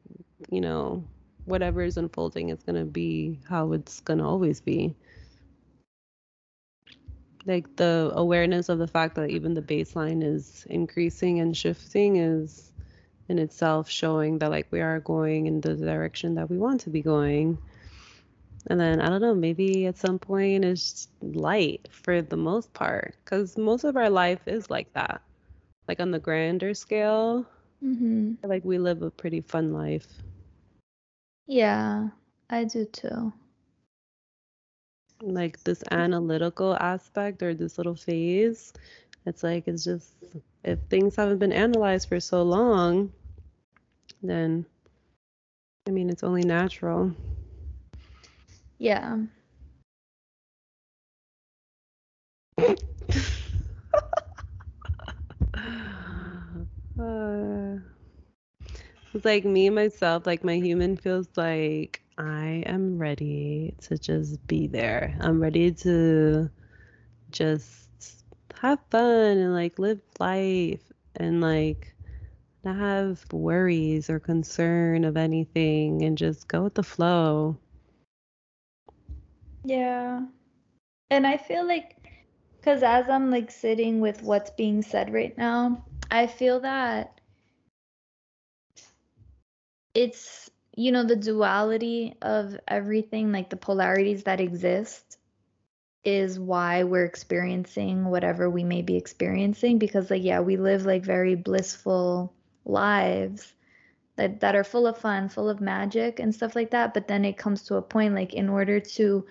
you 0.50 0.60
know, 0.60 1.04
whatever 1.46 1.82
is 1.82 1.96
unfolding 1.96 2.50
is 2.50 2.62
going 2.62 2.76
to 2.76 2.84
be 2.84 3.40
how 3.48 3.72
it's 3.72 4.00
going 4.00 4.18
to 4.18 4.24
always 4.24 4.60
be. 4.60 4.94
Like 7.46 7.76
the 7.76 8.12
awareness 8.14 8.68
of 8.68 8.78
the 8.78 8.86
fact 8.86 9.14
that 9.16 9.30
even 9.30 9.54
the 9.54 9.62
baseline 9.62 10.22
is 10.22 10.66
increasing 10.68 11.40
and 11.40 11.56
shifting 11.56 12.16
is 12.16 12.70
in 13.28 13.38
itself 13.38 13.88
showing 13.90 14.38
that 14.38 14.50
like 14.50 14.66
we 14.70 14.80
are 14.80 15.00
going 15.00 15.46
in 15.46 15.60
the 15.60 15.74
direction 15.74 16.34
that 16.34 16.50
we 16.50 16.58
want 16.58 16.80
to 16.82 16.90
be 16.90 17.02
going. 17.02 17.58
And 18.66 18.78
then 18.78 19.00
I 19.00 19.08
don't 19.08 19.22
know, 19.22 19.34
maybe 19.34 19.86
at 19.86 19.96
some 19.96 20.18
point 20.18 20.64
it's 20.64 21.08
light 21.22 21.88
for 21.90 22.20
the 22.20 22.36
most 22.36 22.72
part, 22.74 23.14
because 23.24 23.56
most 23.56 23.84
of 23.84 23.96
our 23.96 24.10
life 24.10 24.46
is 24.46 24.68
like 24.68 24.92
that. 24.94 25.22
Like 25.86 26.00
on 26.00 26.10
the 26.10 26.18
grander 26.18 26.74
scale, 26.74 27.46
mm-hmm. 27.82 28.34
like 28.42 28.64
we 28.64 28.78
live 28.78 29.02
a 29.02 29.10
pretty 29.10 29.40
fun 29.40 29.72
life. 29.72 30.06
yeah 31.46 32.08
i 32.50 32.64
do 32.64 32.84
too 32.84 33.32
Like 35.22 35.62
this 35.64 35.82
analytical 35.90 36.74
aspect 36.74 37.42
or 37.42 37.54
this 37.54 37.78
little 37.78 37.94
phase, 37.94 38.72
it's 39.26 39.42
like 39.42 39.66
it's 39.68 39.84
just 39.84 40.14
if 40.64 40.78
things 40.90 41.16
haven't 41.16 41.38
been 41.38 41.52
analyzed 41.52 42.08
for 42.08 42.20
so 42.20 42.42
long, 42.42 43.12
then 44.22 44.66
I 45.86 45.90
mean 45.90 46.08
it's 46.10 46.22
only 46.22 46.42
natural. 46.44 47.14
yeah 48.78 49.16
Uh, 56.98 57.76
it's 59.14 59.24
like 59.24 59.44
me 59.44 59.70
myself, 59.70 60.26
like 60.26 60.44
my 60.44 60.56
human 60.56 60.96
feels 60.96 61.28
like 61.36 62.02
I 62.18 62.64
am 62.66 62.98
ready 62.98 63.74
to 63.82 63.96
just 63.96 64.44
be 64.48 64.66
there. 64.66 65.16
I'm 65.20 65.40
ready 65.40 65.70
to 65.70 66.50
just 67.30 68.24
have 68.60 68.80
fun 68.90 69.38
and 69.38 69.54
like 69.54 69.78
live 69.78 70.00
life 70.18 70.82
and 71.14 71.40
like 71.40 71.94
not 72.64 72.74
have 72.74 73.24
worries 73.32 74.10
or 74.10 74.18
concern 74.18 75.04
of 75.04 75.16
anything 75.16 76.02
and 76.02 76.18
just 76.18 76.48
go 76.48 76.64
with 76.64 76.74
the 76.74 76.82
flow. 76.82 77.56
Yeah. 79.64 80.22
And 81.10 81.24
I 81.24 81.36
feel 81.36 81.64
like, 81.64 81.96
because 82.56 82.82
as 82.82 83.08
I'm 83.08 83.30
like 83.30 83.52
sitting 83.52 84.00
with 84.00 84.24
what's 84.24 84.50
being 84.50 84.82
said 84.82 85.12
right 85.12 85.38
now, 85.38 85.84
I 86.10 86.26
feel 86.26 86.58
that 86.60 87.20
it's, 89.94 90.50
you 90.78 90.92
know, 90.92 91.02
the 91.02 91.16
duality 91.16 92.14
of 92.22 92.56
everything, 92.68 93.32
like 93.32 93.50
the 93.50 93.56
polarities 93.56 94.22
that 94.22 94.40
exist, 94.40 95.18
is 96.04 96.38
why 96.38 96.84
we're 96.84 97.04
experiencing 97.04 98.04
whatever 98.04 98.48
we 98.48 98.62
may 98.62 98.82
be 98.82 98.96
experiencing. 98.96 99.78
Because, 99.78 100.08
like, 100.08 100.22
yeah, 100.22 100.38
we 100.38 100.56
live 100.56 100.86
like 100.86 101.04
very 101.04 101.34
blissful 101.34 102.32
lives 102.64 103.52
that, 104.14 104.38
that 104.38 104.54
are 104.54 104.62
full 104.62 104.86
of 104.86 104.96
fun, 104.96 105.28
full 105.28 105.48
of 105.48 105.60
magic 105.60 106.20
and 106.20 106.32
stuff 106.32 106.54
like 106.54 106.70
that. 106.70 106.94
But 106.94 107.08
then 107.08 107.24
it 107.24 107.36
comes 107.36 107.64
to 107.64 107.74
a 107.74 107.82
point, 107.82 108.14
like, 108.14 108.32
in 108.32 108.48
order 108.48 108.78
to, 108.78 109.26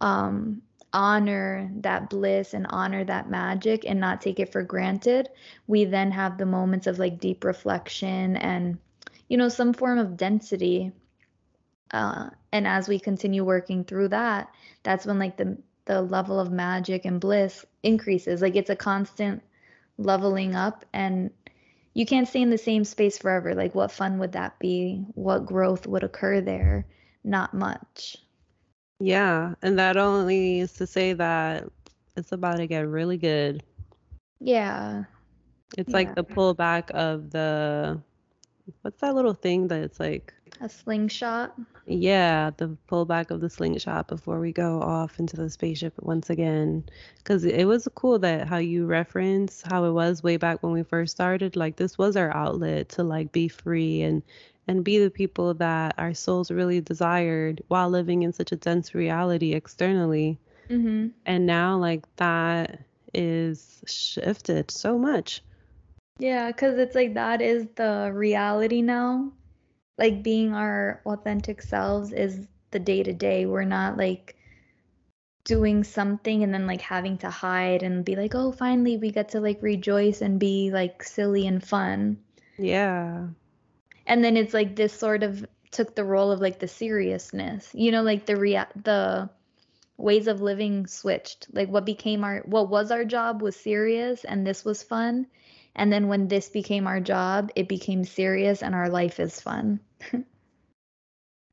um, 0.00 0.62
honor 0.92 1.68
that 1.80 2.08
bliss 2.08 2.54
and 2.54 2.68
honor 2.70 3.02
that 3.02 3.28
magic 3.28 3.84
and 3.84 3.98
not 3.98 4.20
take 4.20 4.38
it 4.38 4.52
for 4.52 4.62
granted, 4.62 5.28
we 5.66 5.84
then 5.84 6.12
have 6.12 6.38
the 6.38 6.46
moments 6.46 6.86
of 6.86 7.00
like 7.00 7.18
deep 7.18 7.42
reflection 7.42 8.36
and, 8.36 8.78
you 9.34 9.40
know, 9.42 9.50
some 9.58 9.74
form 9.74 9.98
of 10.06 10.18
density. 10.18 10.92
Uh, 11.92 12.30
and 12.52 12.66
as 12.68 12.88
we 12.88 13.00
continue 13.00 13.44
working 13.44 13.84
through 13.84 14.08
that, 14.08 14.54
that's 14.84 15.06
when 15.06 15.18
like 15.18 15.36
the 15.38 15.58
the 15.86 16.02
level 16.02 16.40
of 16.40 16.52
magic 16.52 17.04
and 17.04 17.20
bliss 17.20 17.66
increases. 17.82 18.42
Like 18.42 18.56
it's 18.56 18.70
a 18.70 18.76
constant 18.76 19.42
leveling 19.98 20.54
up 20.56 20.86
and 20.94 21.30
you 21.94 22.06
can't 22.06 22.28
stay 22.28 22.42
in 22.42 22.50
the 22.50 22.58
same 22.58 22.84
space 22.84 23.18
forever. 23.18 23.54
Like 23.54 23.74
what 23.74 23.92
fun 23.92 24.18
would 24.20 24.32
that 24.32 24.58
be? 24.60 25.06
What 25.14 25.46
growth 25.46 25.86
would 25.86 26.04
occur 26.04 26.40
there? 26.40 26.86
Not 27.24 27.54
much. 27.54 28.18
Yeah, 29.00 29.54
and 29.62 29.78
that 29.78 29.96
only 29.96 30.60
is 30.60 30.72
to 30.74 30.86
say 30.86 31.12
that 31.14 31.68
it's 32.16 32.32
about 32.32 32.58
to 32.58 32.66
get 32.68 32.88
really 32.88 33.18
good. 33.18 33.64
Yeah. 34.40 35.04
It's 35.76 35.92
Yeah. 35.92 36.14
like 36.14 36.14
the 36.14 36.24
pullback 36.24 36.90
of 36.92 37.30
the 37.30 38.02
what's 38.82 39.00
that 39.00 39.14
little 39.14 39.34
thing 39.34 39.68
that 39.68 39.82
it's 39.82 40.00
like 40.00 40.32
A 40.60 40.68
slingshot. 40.68 41.54
yeah, 41.86 42.50
the 42.56 42.76
pullback 42.88 43.30
of 43.30 43.40
the 43.40 43.50
slingshot 43.50 44.08
before 44.08 44.40
we 44.40 44.52
go 44.52 44.80
off 44.80 45.18
into 45.18 45.36
the 45.36 45.50
spaceship 45.50 45.94
once 46.00 46.30
again. 46.30 46.84
Because 47.18 47.44
it 47.44 47.64
was 47.66 47.88
cool 47.94 48.18
that 48.20 48.48
how 48.48 48.58
you 48.58 48.86
reference 48.86 49.62
how 49.62 49.84
it 49.84 49.92
was 49.92 50.22
way 50.22 50.36
back 50.36 50.62
when 50.62 50.72
we 50.72 50.82
first 50.82 51.12
started. 51.12 51.56
Like 51.56 51.76
this 51.76 51.98
was 51.98 52.16
our 52.16 52.34
outlet 52.34 52.88
to 52.90 53.02
like 53.02 53.32
be 53.32 53.48
free 53.48 54.02
and 54.02 54.22
and 54.66 54.82
be 54.82 54.98
the 54.98 55.10
people 55.10 55.52
that 55.54 55.94
our 55.98 56.14
souls 56.14 56.50
really 56.50 56.80
desired 56.80 57.62
while 57.68 57.90
living 57.90 58.22
in 58.22 58.32
such 58.32 58.50
a 58.52 58.56
dense 58.56 58.94
reality 58.94 59.52
externally. 59.52 60.38
Mm-hmm. 60.70 61.08
And 61.26 61.46
now 61.46 61.76
like 61.76 62.04
that 62.16 62.80
is 63.12 63.82
shifted 63.86 64.70
so 64.70 64.96
much. 64.98 65.42
Yeah, 66.18 66.48
because 66.48 66.78
it's 66.78 66.94
like 66.94 67.14
that 67.14 67.42
is 67.42 67.66
the 67.74 68.10
reality 68.14 68.82
now. 68.82 69.32
Like 69.98 70.22
being 70.22 70.54
our 70.54 71.00
authentic 71.06 71.62
selves 71.62 72.12
is 72.12 72.46
the 72.70 72.78
day 72.78 73.02
to 73.02 73.12
day. 73.12 73.46
We're 73.46 73.64
not 73.64 73.96
like 73.96 74.36
doing 75.44 75.84
something 75.84 76.42
and 76.42 76.54
then 76.54 76.66
like 76.66 76.80
having 76.80 77.18
to 77.18 77.30
hide 77.30 77.82
and 77.82 78.04
be 78.04 78.16
like, 78.16 78.34
oh, 78.34 78.52
finally 78.52 78.96
we 78.96 79.10
get 79.10 79.28
to 79.30 79.40
like 79.40 79.62
rejoice 79.62 80.22
and 80.22 80.40
be 80.40 80.70
like 80.70 81.02
silly 81.02 81.46
and 81.46 81.62
fun. 81.62 82.18
Yeah. 82.58 83.26
And 84.06 84.24
then 84.24 84.36
it's 84.36 84.54
like 84.54 84.76
this 84.76 84.92
sort 84.92 85.22
of 85.22 85.44
took 85.70 85.94
the 85.94 86.04
role 86.04 86.30
of 86.30 86.40
like 86.40 86.58
the 86.58 86.68
seriousness. 86.68 87.70
You 87.74 87.90
know, 87.92 88.02
like 88.02 88.26
the 88.26 88.36
rea- 88.36 88.72
the 88.76 89.28
ways 89.96 90.26
of 90.26 90.40
living 90.40 90.86
switched. 90.86 91.48
Like 91.52 91.68
what 91.68 91.84
became 91.84 92.24
our 92.24 92.40
what 92.46 92.68
was 92.68 92.90
our 92.90 93.04
job 93.04 93.42
was 93.42 93.56
serious 93.56 94.24
and 94.24 94.46
this 94.46 94.64
was 94.64 94.82
fun. 94.82 95.26
And 95.74 95.92
then 95.92 96.08
when 96.08 96.28
this 96.28 96.48
became 96.48 96.86
our 96.86 97.00
job, 97.00 97.50
it 97.56 97.68
became 97.68 98.04
serious 98.04 98.62
and 98.62 98.74
our 98.74 98.88
life 98.88 99.18
is 99.20 99.40
fun. 99.40 99.80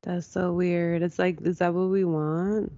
That's 0.02 0.26
so 0.26 0.52
weird. 0.52 1.02
It's 1.02 1.18
like, 1.18 1.40
is 1.42 1.58
that 1.58 1.74
what 1.74 1.88
we 1.88 2.04
want? 2.04 2.72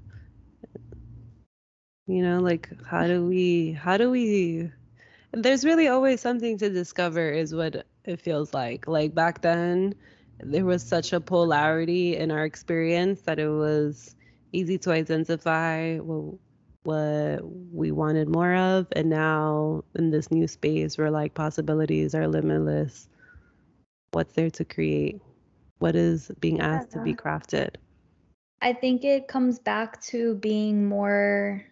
You 2.06 2.22
know, 2.22 2.40
like 2.40 2.68
how 2.84 3.06
do 3.06 3.24
we 3.26 3.72
how 3.72 3.96
do 3.96 4.10
we 4.10 4.70
there's 5.32 5.64
really 5.64 5.88
always 5.88 6.20
something 6.20 6.58
to 6.58 6.70
discover 6.70 7.30
is 7.30 7.54
what 7.54 7.86
it 8.04 8.20
feels 8.20 8.52
like. 8.52 8.86
Like 8.86 9.14
back 9.14 9.40
then 9.40 9.94
there 10.40 10.66
was 10.66 10.82
such 10.82 11.12
a 11.12 11.20
polarity 11.20 12.16
in 12.16 12.30
our 12.30 12.44
experience 12.44 13.22
that 13.22 13.38
it 13.38 13.48
was 13.48 14.16
easy 14.52 14.78
to 14.78 14.92
identify 14.92 15.98
what 16.84 17.40
we 17.72 17.90
wanted 17.90 18.28
more 18.28 18.54
of 18.54 18.86
and 18.92 19.10
now 19.10 19.82
in 19.94 20.10
this 20.10 20.30
new 20.30 20.46
space 20.46 20.96
where 20.96 21.10
like 21.10 21.34
possibilities 21.34 22.14
are 22.14 22.28
limitless. 22.28 23.08
What's 24.12 24.34
there 24.34 24.50
to 24.50 24.64
create? 24.64 25.20
What 25.78 25.96
is 25.96 26.30
being 26.40 26.60
asked 26.60 26.92
to 26.92 27.00
be 27.00 27.14
crafted? 27.14 27.76
I 28.62 28.72
think 28.72 29.04
it 29.04 29.28
comes 29.28 29.58
back 29.58 30.00
to 30.02 30.36
being 30.36 30.86
more 30.86 31.64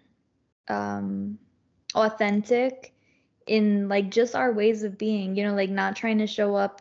um 0.68 1.38
authentic 1.94 2.94
in 3.46 3.88
like 3.88 4.10
just 4.10 4.34
our 4.34 4.52
ways 4.52 4.82
of 4.82 4.98
being, 4.98 5.36
you 5.36 5.44
know, 5.44 5.54
like 5.54 5.70
not 5.70 5.96
trying 5.96 6.18
to 6.18 6.26
show 6.26 6.54
up 6.54 6.80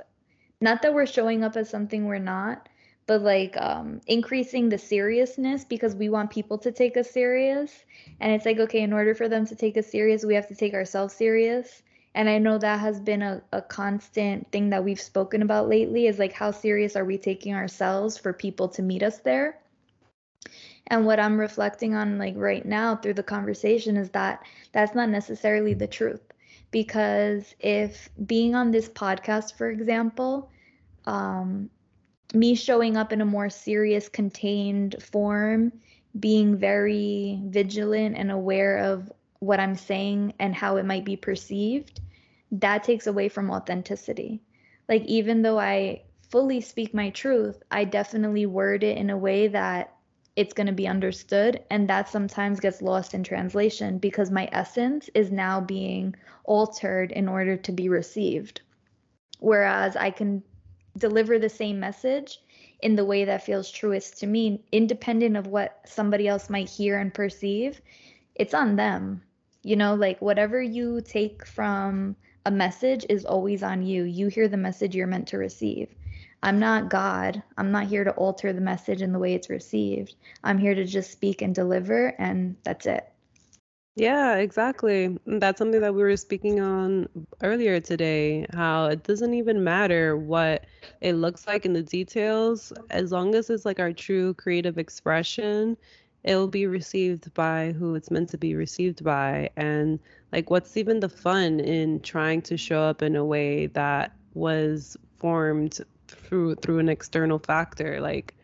not 0.61 0.83
that 0.83 0.93
we're 0.93 1.07
showing 1.07 1.43
up 1.43 1.57
as 1.57 1.69
something 1.69 2.05
we're 2.05 2.19
not, 2.19 2.69
but 3.11 3.23
like 3.23 3.57
um 3.57 3.99
increasing 4.07 4.69
the 4.69 4.77
seriousness 4.77 5.65
because 5.65 5.93
we 5.93 6.07
want 6.07 6.31
people 6.31 6.57
to 6.57 6.71
take 6.71 6.95
us 6.95 7.11
serious. 7.11 7.83
And 8.21 8.31
it's 8.31 8.45
like, 8.45 8.57
okay, 8.57 8.79
in 8.79 8.93
order 8.93 9.13
for 9.13 9.27
them 9.27 9.45
to 9.47 9.53
take 9.53 9.75
us 9.75 9.87
serious, 9.87 10.23
we 10.23 10.35
have 10.35 10.47
to 10.47 10.55
take 10.55 10.73
ourselves 10.73 11.13
serious. 11.13 11.83
And 12.15 12.29
I 12.29 12.37
know 12.37 12.57
that 12.57 12.79
has 12.79 13.01
been 13.01 13.21
a, 13.21 13.41
a 13.51 13.61
constant 13.61 14.49
thing 14.53 14.69
that 14.69 14.85
we've 14.85 15.01
spoken 15.01 15.41
about 15.41 15.67
lately 15.67 16.07
is 16.07 16.19
like 16.19 16.31
how 16.31 16.51
serious 16.51 16.95
are 16.95 17.03
we 17.03 17.17
taking 17.17 17.53
ourselves 17.53 18.17
for 18.17 18.31
people 18.31 18.69
to 18.69 18.81
meet 18.81 19.03
us 19.03 19.17
there? 19.17 19.59
And 20.87 21.05
what 21.05 21.19
I'm 21.19 21.37
reflecting 21.37 21.93
on 21.95 22.17
like 22.17 22.35
right 22.37 22.65
now 22.65 22.95
through 22.95 23.15
the 23.15 23.23
conversation 23.23 23.97
is 23.97 24.09
that 24.11 24.41
that's 24.71 24.95
not 24.95 25.09
necessarily 25.09 25.73
the 25.73 25.87
truth. 25.87 26.23
Because 26.71 27.55
if 27.59 28.07
being 28.25 28.55
on 28.55 28.71
this 28.71 28.87
podcast, 28.87 29.55
for 29.55 29.69
example, 29.69 30.49
um, 31.05 31.69
me 32.33 32.55
showing 32.55 32.97
up 32.97 33.11
in 33.11 33.21
a 33.21 33.25
more 33.25 33.49
serious, 33.49 34.09
contained 34.09 34.95
form, 35.01 35.71
being 36.19 36.57
very 36.57 37.39
vigilant 37.45 38.17
and 38.17 38.31
aware 38.31 38.77
of 38.77 39.11
what 39.39 39.59
I'm 39.59 39.75
saying 39.75 40.33
and 40.39 40.53
how 40.53 40.77
it 40.77 40.85
might 40.85 41.05
be 41.05 41.15
perceived, 41.15 41.99
that 42.51 42.83
takes 42.83 43.07
away 43.07 43.29
from 43.29 43.49
authenticity. 43.49 44.41
Like, 44.87 45.03
even 45.05 45.41
though 45.41 45.59
I 45.59 46.03
fully 46.29 46.61
speak 46.61 46.93
my 46.93 47.09
truth, 47.09 47.61
I 47.71 47.85
definitely 47.85 48.45
word 48.45 48.83
it 48.83 48.97
in 48.97 49.09
a 49.09 49.17
way 49.17 49.47
that 49.47 49.95
it's 50.35 50.53
going 50.53 50.67
to 50.67 50.73
be 50.73 50.87
understood. 50.87 51.63
And 51.69 51.89
that 51.89 52.09
sometimes 52.09 52.59
gets 52.59 52.81
lost 52.81 53.13
in 53.13 53.23
translation 53.23 53.97
because 53.97 54.31
my 54.31 54.47
essence 54.51 55.09
is 55.13 55.31
now 55.31 55.59
being 55.59 56.15
altered 56.43 57.11
in 57.11 57.27
order 57.27 57.57
to 57.57 57.71
be 57.71 57.89
received. 57.89 58.61
Whereas 59.39 59.95
I 59.95 60.11
can 60.11 60.43
deliver 60.97 61.39
the 61.39 61.49
same 61.49 61.79
message 61.79 62.39
in 62.81 62.95
the 62.95 63.05
way 63.05 63.25
that 63.25 63.45
feels 63.45 63.71
truest 63.71 64.19
to 64.19 64.27
me, 64.27 64.63
independent 64.71 65.37
of 65.37 65.47
what 65.47 65.79
somebody 65.85 66.27
else 66.27 66.49
might 66.49 66.69
hear 66.69 66.97
and 66.97 67.13
perceive. 67.13 67.81
It's 68.35 68.53
on 68.53 68.75
them. 68.75 69.21
You 69.63 69.75
know, 69.75 69.93
like 69.95 70.21
whatever 70.21 70.61
you 70.61 71.01
take 71.01 71.45
from 71.45 72.15
a 72.45 72.51
message 72.51 73.05
is 73.09 73.25
always 73.25 73.61
on 73.61 73.83
you. 73.83 74.03
You 74.03 74.27
hear 74.27 74.47
the 74.47 74.57
message 74.57 74.95
you're 74.95 75.05
meant 75.05 75.27
to 75.29 75.37
receive. 75.37 75.93
I'm 76.41 76.59
not 76.59 76.89
God. 76.89 77.43
I'm 77.57 77.71
not 77.71 77.85
here 77.85 78.03
to 78.03 78.11
alter 78.11 78.51
the 78.51 78.61
message 78.61 79.03
in 79.03 79.11
the 79.11 79.19
way 79.19 79.35
it's 79.35 79.49
received. 79.49 80.15
I'm 80.43 80.57
here 80.57 80.73
to 80.73 80.85
just 80.85 81.11
speak 81.11 81.43
and 81.43 81.53
deliver, 81.53 82.15
and 82.17 82.55
that's 82.63 82.87
it. 82.87 83.07
Yeah, 83.95 84.37
exactly. 84.37 85.17
That's 85.25 85.57
something 85.59 85.81
that 85.81 85.93
we 85.93 86.01
were 86.01 86.15
speaking 86.15 86.61
on 86.61 87.09
earlier 87.43 87.79
today, 87.81 88.45
how 88.53 88.85
it 88.85 89.03
doesn't 89.03 89.33
even 89.33 89.63
matter 89.65 90.15
what 90.15 90.65
it 91.01 91.13
looks 91.15 91.45
like 91.45 91.65
in 91.65 91.73
the 91.73 91.83
details, 91.83 92.71
as 92.89 93.11
long 93.11 93.35
as 93.35 93.49
it's 93.49 93.65
like 93.65 93.79
our 93.81 93.91
true 93.91 94.33
creative 94.35 94.77
expression, 94.77 95.75
it 96.23 96.35
will 96.35 96.47
be 96.47 96.67
received 96.67 97.33
by 97.33 97.73
who 97.73 97.95
it's 97.95 98.09
meant 98.09 98.29
to 98.29 98.37
be 98.37 98.55
received 98.55 99.03
by. 99.03 99.49
And 99.57 99.99
like, 100.31 100.49
what's 100.49 100.77
even 100.77 101.01
the 101.01 101.09
fun 101.09 101.59
in 101.59 101.99
trying 101.99 102.41
to 102.43 102.57
show 102.57 102.81
up 102.81 103.01
in 103.01 103.15
a 103.17 103.25
way 103.25 103.67
that 103.67 104.15
was 104.33 104.95
formed 105.17 105.79
through 106.07 106.55
through 106.55 106.79
an 106.79 106.87
external 106.89 107.39
factor? 107.39 107.99
Like, 107.99 108.35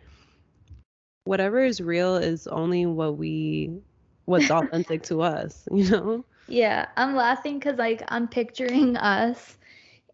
whatever 1.26 1.60
is 1.64 1.82
real 1.82 2.16
is 2.16 2.48
only 2.48 2.86
what 2.86 3.18
we 3.18 3.82
what's 4.28 4.52
authentic 4.52 5.04
to 5.04 5.22
us, 5.22 5.68
you 5.72 5.90
know? 5.90 6.26
Yeah, 6.48 6.88
I'm 6.96 7.16
laughing 7.16 7.60
cuz 7.60 7.78
like 7.78 8.04
I'm 8.10 8.28
picturing 8.28 8.96
us 8.98 9.58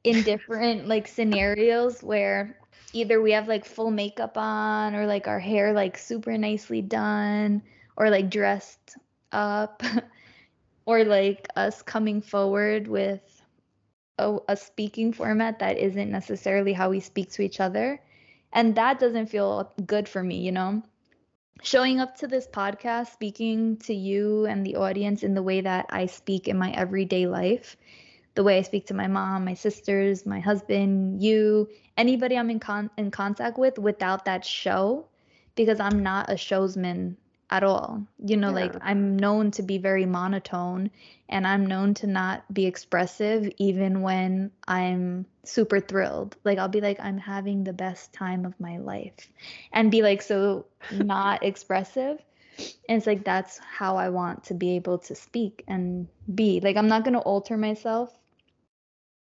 in 0.04 0.24
different 0.24 0.88
like 0.88 1.08
scenarios 1.08 2.02
where 2.02 2.58
either 2.94 3.22
we 3.22 3.32
have 3.32 3.48
like 3.48 3.66
full 3.66 3.92
makeup 3.92 4.38
on 4.38 4.96
or 4.96 5.06
like 5.06 5.28
our 5.28 5.40
hair 5.40 5.74
like 5.74 5.98
super 5.98 6.38
nicely 6.38 6.82
done 6.82 7.62
or 7.98 8.10
like 8.10 8.30
dressed 8.30 8.98
up 9.32 9.84
or 10.86 11.04
like 11.04 11.48
us 11.56 11.82
coming 11.82 12.22
forward 12.22 12.88
with 12.88 13.22
a, 14.20 14.38
a, 14.48 14.56
speaking 14.56 15.12
format 15.12 15.60
that 15.60 15.78
isn't 15.78 16.12
necessarily 16.12 16.72
how 16.72 16.90
we 16.90 17.00
speak 17.00 17.32
to 17.32 17.42
each 17.42 17.60
other 17.60 18.00
and 18.52 18.76
that 18.76 19.00
doesn't 19.00 19.28
feel 19.28 19.72
good 19.86 20.08
for 20.08 20.24
me 20.24 20.38
you 20.38 20.52
know 20.52 20.84
showing 21.62 22.00
up 22.00 22.18
to 22.18 22.28
this 22.28 22.48
podcast 22.48 23.14
speaking 23.14 23.78
to 23.78 23.94
you 23.94 24.46
and 24.46 24.66
the 24.66 24.76
audience 24.76 25.24
in 25.24 25.34
the 25.34 25.44
way 25.44 25.62
that 25.62 25.86
i 25.90 26.06
speak 26.06 26.48
in 26.48 26.58
my 26.58 26.72
everyday 26.72 27.28
life 27.28 27.78
the 28.36 28.44
way 28.44 28.58
i 28.58 28.62
speak 28.62 28.88
to 28.88 28.94
my 28.94 29.08
mom 29.08 29.46
my 29.46 29.54
sisters 29.54 30.26
my 30.26 30.40
husband 30.40 31.22
you 31.22 31.70
anybody 31.96 32.38
i'm 32.38 32.50
in, 32.50 32.60
con- 32.60 32.90
in 32.98 33.12
contact 33.12 33.58
with 33.58 33.78
without 33.78 34.26
that 34.26 34.44
show 34.44 35.06
because 35.56 35.80
i'm 35.80 36.02
not 36.02 36.30
a 36.30 36.34
showsman 36.34 37.16
at 37.54 37.64
all. 37.64 38.04
You 38.18 38.36
know, 38.38 38.50
yeah. 38.50 38.66
like 38.66 38.76
I'm 38.82 39.16
known 39.16 39.52
to 39.52 39.62
be 39.62 39.78
very 39.78 40.08
monotone 40.08 40.90
and 41.30 41.46
I'm 41.46 41.68
known 41.68 41.94
to 41.96 42.08
not 42.08 42.52
be 42.52 42.66
expressive 42.66 43.48
even 43.58 44.02
when 44.02 44.50
I'm 44.68 45.28
super 45.44 45.80
thrilled. 45.80 46.36
Like 46.44 46.58
I'll 46.58 46.68
be 46.68 46.82
like 46.82 47.00
I'm 47.00 47.20
having 47.20 47.64
the 47.64 47.72
best 47.72 48.12
time 48.12 48.48
of 48.48 48.60
my 48.60 48.78
life 48.80 49.30
and 49.72 49.92
be 49.92 50.02
like 50.02 50.24
so 50.24 50.66
not 50.92 51.44
expressive. 51.44 52.18
And 52.90 52.98
it's 52.98 53.06
like 53.06 53.24
that's 53.24 53.60
how 53.60 53.98
I 53.98 54.10
want 54.10 54.46
to 54.46 54.56
be 54.56 54.76
able 54.76 54.98
to 55.00 55.14
speak 55.14 55.64
and 55.68 56.08
be. 56.34 56.60
Like 56.60 56.76
I'm 56.76 56.88
not 56.88 57.04
going 57.04 57.14
to 57.14 57.20
alter 57.20 57.56
myself 57.56 58.12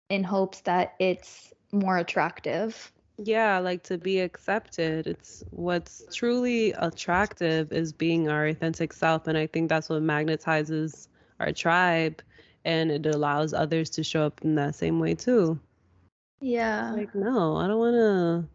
in 0.08 0.22
hopes 0.22 0.60
that 0.60 0.94
it's 1.00 1.52
more 1.72 1.98
attractive 1.98 2.92
yeah 3.18 3.58
like 3.58 3.82
to 3.84 3.98
be 3.98 4.20
accepted. 4.20 5.06
It's 5.06 5.44
what's 5.50 6.02
truly 6.14 6.72
attractive 6.72 7.72
is 7.72 7.92
being 7.92 8.28
our 8.28 8.46
authentic 8.46 8.92
self 8.92 9.26
and 9.26 9.36
i 9.38 9.46
think 9.46 9.68
that's 9.68 9.88
what 9.88 10.02
magnetizes 10.02 11.08
our 11.40 11.52
tribe 11.52 12.22
and 12.64 12.90
it 12.90 13.06
allows 13.06 13.52
others 13.52 13.90
to 13.90 14.02
show 14.02 14.24
up 14.24 14.40
in 14.42 14.54
that 14.56 14.74
same 14.74 14.98
way 15.00 15.14
too. 15.14 15.58
Yeah. 16.40 16.92
like 16.92 17.14
no 17.14 17.56
i 17.56 17.66
don't 17.66 17.78
want 17.78 17.94
to 17.94 18.48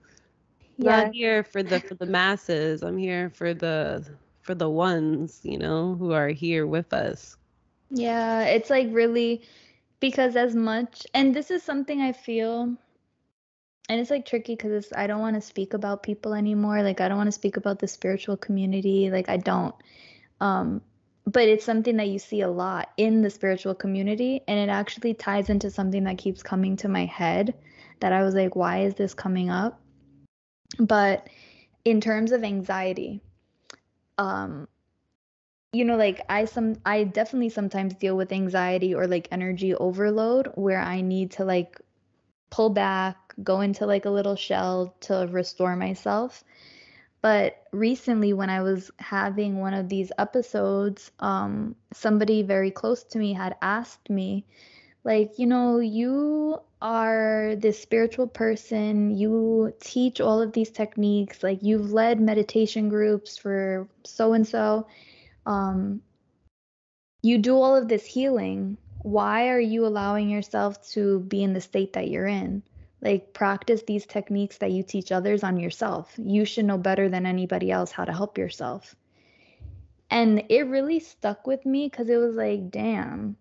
yeah. 0.78 0.98
I'm 0.98 1.06
not 1.06 1.13
here 1.13 1.43
for 1.43 1.62
the 1.63 1.80
for 1.80 1.95
the 1.95 2.06
masses. 2.06 2.84
I'm 2.84 2.98
here 2.98 3.30
for 3.30 3.54
the 3.54 4.06
for 4.41 4.56
the 4.56 4.69
ones 4.69 5.41
you 5.43 5.58
know 5.58 5.95
who 5.95 6.12
are 6.13 6.30
here 6.30 6.65
with 6.65 6.93
us. 6.93 7.38
Yeah 7.89 8.41
it's 8.43 8.69
like 8.69 8.88
really 8.91 9.41
because 10.00 10.36
as 10.36 10.56
much 10.56 11.06
and 11.13 11.36
this 11.36 11.52
is 11.52 11.63
something 11.63 12.02
i 12.02 12.12
feel 12.12 12.76
and 13.89 13.99
it's 13.99 14.12
like 14.12 14.25
tricky 14.25 14.56
because 14.56 14.93
I 14.95 15.08
don't 15.08 15.19
want 15.19 15.36
to 15.36 15.41
speak 15.41 15.73
about 15.73 16.04
people 16.04 16.36
anymore. 16.36 16.84
Like 16.84 17.02
I 17.02 17.10
don't 17.10 17.17
want 17.17 17.28
to 17.28 17.32
speak 17.32 17.58
about 17.58 17.80
the 17.80 17.88
spiritual 17.88 18.38
community. 18.38 19.10
Like 19.10 19.30
I 19.30 19.38
don't. 19.38 19.73
Um, 20.39 20.82
but 21.25 21.49
it's 21.49 21.65
something 21.65 21.97
that 21.97 22.08
you 22.08 22.19
see 22.19 22.41
a 22.41 22.49
lot 22.49 22.89
in 22.97 23.23
the 23.23 23.30
spiritual 23.32 23.75
community, 23.75 24.41
and 24.47 24.60
it 24.60 24.71
actually 24.71 25.15
ties 25.15 25.49
into 25.49 25.71
something 25.71 26.04
that 26.04 26.19
keeps 26.19 26.43
coming 26.43 26.78
to 26.78 26.88
my 26.88 27.06
head. 27.06 27.56
That 27.99 28.13
I 28.13 28.23
was 28.23 28.36
like, 28.36 28.56
why 28.56 28.84
is 28.84 28.93
this 28.93 29.13
coming 29.13 29.49
up? 29.49 29.82
But 30.80 31.28
in 31.84 31.99
terms 31.99 32.32
of 32.32 32.43
anxiety, 32.43 33.21
um, 34.17 34.67
you 35.71 35.86
know 35.86 35.97
like 35.97 36.19
i 36.30 36.45
some 36.45 36.75
i 36.84 37.04
definitely 37.04 37.49
sometimes 37.49 37.93
deal 37.93 38.17
with 38.17 38.32
anxiety 38.32 38.95
or 38.95 39.06
like 39.06 39.28
energy 39.32 39.75
overload 39.75 40.52
where 40.56 40.80
i 40.80 41.02
need 41.02 41.30
to 41.30 41.45
like 41.45 41.80
pull 42.49 42.69
back, 42.69 43.28
go 43.43 43.62
into 43.62 43.86
like 43.86 44.06
a 44.06 44.10
little 44.10 44.36
shell 44.36 44.95
to 45.02 45.28
restore 45.32 45.75
myself. 45.75 46.43
But 47.21 47.63
recently, 47.71 48.32
when 48.34 48.49
I 48.49 48.62
was 48.62 48.91
having 48.97 49.60
one 49.60 49.73
of 49.73 49.89
these 49.89 50.12
episodes, 50.17 51.12
um, 51.19 51.75
somebody 51.93 52.43
very 52.43 52.71
close 52.71 53.04
to 53.04 53.19
me 53.19 53.34
had 53.34 53.56
asked 53.62 54.10
me, 54.10 54.45
like, 55.04 55.38
you 55.38 55.45
know, 55.45 55.80
you 55.80 56.62
are 56.82 57.56
this 57.58 57.82
spiritual 57.82 58.28
person, 58.28 59.17
you 59.17 59.73
teach 59.82 60.21
all 60.21 60.41
of 60.41 60.54
these 60.54 60.69
techniques, 60.69 61.43
like, 61.43 61.62
you've 61.62 61.91
led 61.91 62.21
meditation 62.21 62.88
groups 62.88 63.38
for 63.38 63.89
so 64.06 64.32
and 64.32 64.47
so. 64.47 64.88
You 67.21 67.38
do 67.38 67.56
all 67.56 67.75
of 67.75 67.89
this 67.89 68.06
healing 68.06 68.78
why 69.02 69.49
are 69.49 69.60
you 69.60 69.86
allowing 69.86 70.30
yourself 70.30 70.86
to 70.91 71.21
be 71.21 71.43
in 71.43 71.54
the 71.54 71.62
state 71.62 71.93
that 71.93 72.10
you're 72.10 72.28
in? 72.28 72.63
Like, 73.01 73.33
practice 73.33 73.83
these 73.83 74.05
techniques 74.05 74.57
that 74.57 74.71
you 74.71 74.83
teach 74.83 75.12
others 75.12 75.43
on 75.43 75.57
yourself. 75.57 76.13
You 76.17 76.45
should 76.45 76.65
know 76.65 76.77
better 76.77 77.09
than 77.09 77.25
anybody 77.25 77.71
else 77.71 77.91
how 77.91 78.05
to 78.05 78.13
help 78.13 78.38
yourself. 78.38 78.95
And 80.12 80.43
it 80.49 80.67
really 80.67 80.99
stuck 80.99 81.45
with 81.45 81.65
me 81.65 81.88
because 81.88 82.09
it 82.09 82.17
was 82.17 82.35
like, 82.35 82.71
damn, 82.71 83.38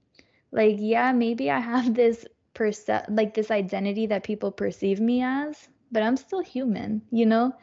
like, 0.53 0.77
yeah, 0.79 1.12
maybe 1.12 1.51
I 1.51 1.59
have 1.61 1.94
this 1.94 2.27
perce- 2.55 3.05
like 3.09 3.35
this 3.35 3.51
identity 3.51 4.07
that 4.07 4.25
people 4.25 4.53
perceive 4.53 5.01
me 5.01 5.23
as, 5.23 5.68
but 5.90 6.03
I'm 6.03 6.16
still 6.16 6.40
human, 6.40 7.03
you 7.11 7.27
know? 7.27 7.55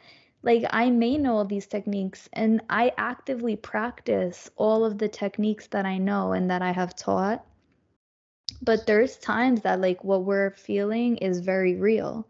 Like, 0.42 0.64
I 0.70 0.90
may 0.90 1.18
know 1.18 1.38
all 1.38 1.44
these 1.44 1.66
techniques 1.66 2.28
and 2.32 2.60
I 2.70 2.92
actively 2.96 3.56
practice 3.56 4.50
all 4.56 4.84
of 4.84 4.98
the 4.98 5.08
techniques 5.08 5.66
that 5.68 5.86
I 5.86 5.98
know 5.98 6.32
and 6.32 6.50
that 6.50 6.62
I 6.62 6.72
have 6.72 6.94
taught 6.94 7.44
but 8.62 8.86
there's 8.86 9.16
times 9.16 9.62
that 9.62 9.80
like 9.80 10.02
what 10.04 10.24
we're 10.24 10.50
feeling 10.50 11.16
is 11.18 11.40
very 11.40 11.76
real. 11.76 12.26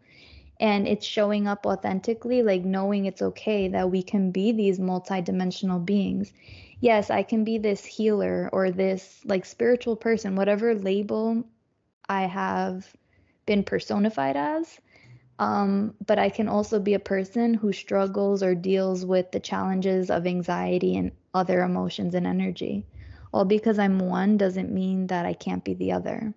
And 0.59 0.87
it's 0.87 1.05
showing 1.05 1.47
up 1.47 1.65
authentically 1.65 2.41
like 2.41 2.63
knowing 2.63 3.05
it's 3.05 3.21
okay 3.21 3.67
that 3.69 3.91
we 3.91 4.01
can 4.01 4.31
be 4.31 4.51
these 4.51 4.79
multidimensional 4.79 5.83
beings. 5.85 6.33
Yes 6.79 7.09
i 7.09 7.23
can 7.23 7.43
be 7.43 7.57
this 7.57 7.83
healer 7.85 8.49
or 8.53 8.71
this 8.71 9.21
like 9.25 9.45
spiritual 9.45 9.95
person 9.95 10.35
whatever 10.35 10.75
label 10.75 11.43
i 12.07 12.23
have 12.23 12.93
been 13.45 13.63
personified 13.63 14.35
as. 14.35 14.79
Um, 15.39 15.93
but 16.05 16.19
i 16.19 16.29
can 16.29 16.47
also 16.47 16.79
be 16.79 16.93
a 16.95 16.99
person 16.99 17.53
who 17.53 17.71
struggles 17.71 18.43
or 18.43 18.55
deals 18.55 19.05
with 19.05 19.31
the 19.31 19.39
challenges 19.39 20.09
of 20.09 20.27
anxiety 20.27 20.97
and 20.97 21.11
other 21.33 21.61
emotions 21.61 22.15
and 22.15 22.25
energy 22.27 22.85
all 23.33 23.45
because 23.45 23.79
I'm 23.79 23.99
one 23.99 24.37
doesn't 24.37 24.71
mean 24.71 25.07
that 25.07 25.25
I 25.25 25.33
can't 25.33 25.63
be 25.63 25.73
the 25.73 25.91
other. 25.91 26.33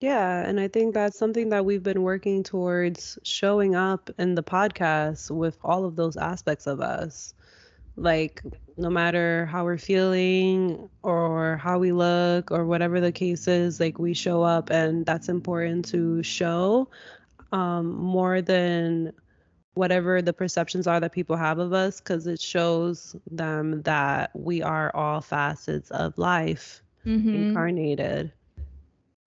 Yeah, 0.00 0.42
and 0.42 0.58
I 0.58 0.68
think 0.68 0.94
that's 0.94 1.16
something 1.18 1.50
that 1.50 1.64
we've 1.64 1.82
been 1.82 2.02
working 2.02 2.42
towards 2.42 3.18
showing 3.22 3.76
up 3.76 4.10
in 4.18 4.34
the 4.34 4.42
podcast 4.42 5.30
with 5.30 5.58
all 5.62 5.84
of 5.84 5.94
those 5.96 6.16
aspects 6.16 6.66
of 6.66 6.80
us. 6.80 7.34
Like, 7.96 8.42
no 8.76 8.90
matter 8.90 9.46
how 9.46 9.64
we're 9.64 9.78
feeling 9.78 10.88
or 11.02 11.56
how 11.58 11.78
we 11.78 11.92
look 11.92 12.50
or 12.50 12.66
whatever 12.66 13.00
the 13.00 13.12
case 13.12 13.46
is, 13.46 13.78
like, 13.78 13.98
we 13.98 14.12
show 14.14 14.42
up, 14.42 14.70
and 14.70 15.06
that's 15.06 15.28
important 15.28 15.84
to 15.90 16.22
show 16.22 16.88
um, 17.52 17.92
more 17.94 18.42
than 18.42 19.12
whatever 19.74 20.20
the 20.20 20.32
perceptions 20.32 20.86
are 20.86 21.00
that 21.00 21.12
people 21.12 21.36
have 21.36 21.58
of 21.58 21.72
us 21.72 22.00
because 22.00 22.26
it 22.26 22.40
shows 22.40 23.16
them 23.30 23.82
that 23.82 24.30
we 24.34 24.62
are 24.62 24.94
all 24.94 25.20
facets 25.20 25.90
of 25.90 26.16
life 26.18 26.82
mm-hmm. 27.06 27.34
incarnated. 27.34 28.32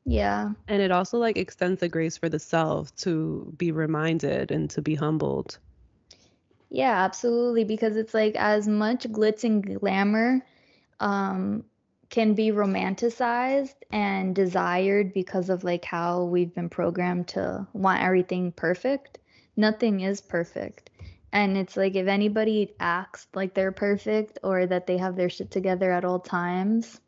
Yeah. 0.05 0.51
And 0.67 0.81
it 0.81 0.91
also 0.91 1.17
like 1.17 1.37
extends 1.37 1.79
the 1.79 1.89
grace 1.89 2.15
for 2.17 2.29
the 2.29 2.37
self 2.37 2.95
to 2.97 3.51
be 3.57 3.71
reminded 3.71 4.51
and 4.51 4.69
to 4.71 4.81
be 4.81 4.95
humbled. 4.95 5.57
Yeah 6.69 7.03
absolutely 7.03 7.63
because 7.63 7.95
it's 7.95 8.13
like 8.13 8.35
as 8.35 8.67
much 8.67 9.07
glitz 9.07 9.43
and 9.43 9.79
glamour 9.79 10.45
um 10.99 11.63
can 12.09 12.33
be 12.33 12.51
romanticized 12.51 13.75
and 13.91 14.35
desired 14.35 15.13
because 15.13 15.49
of 15.49 15.63
like 15.63 15.85
how 15.85 16.23
we've 16.23 16.53
been 16.53 16.69
programmed 16.69 17.27
to 17.29 17.65
want 17.73 18.01
everything 18.01 18.51
perfect 18.51 19.19
nothing 19.57 20.01
is 20.01 20.21
perfect. 20.21 20.89
And 21.31 21.57
it's 21.57 21.75
like 21.75 21.95
if 21.95 22.07
anybody 22.07 22.73
acts 22.79 23.27
like 23.33 23.53
they're 23.53 23.71
perfect 23.71 24.39
or 24.43 24.65
that 24.65 24.87
they 24.87 24.97
have 24.97 25.15
their 25.15 25.29
shit 25.29 25.51
together 25.51 25.91
at 25.91 26.05
all 26.05 26.19
times, 26.19 27.01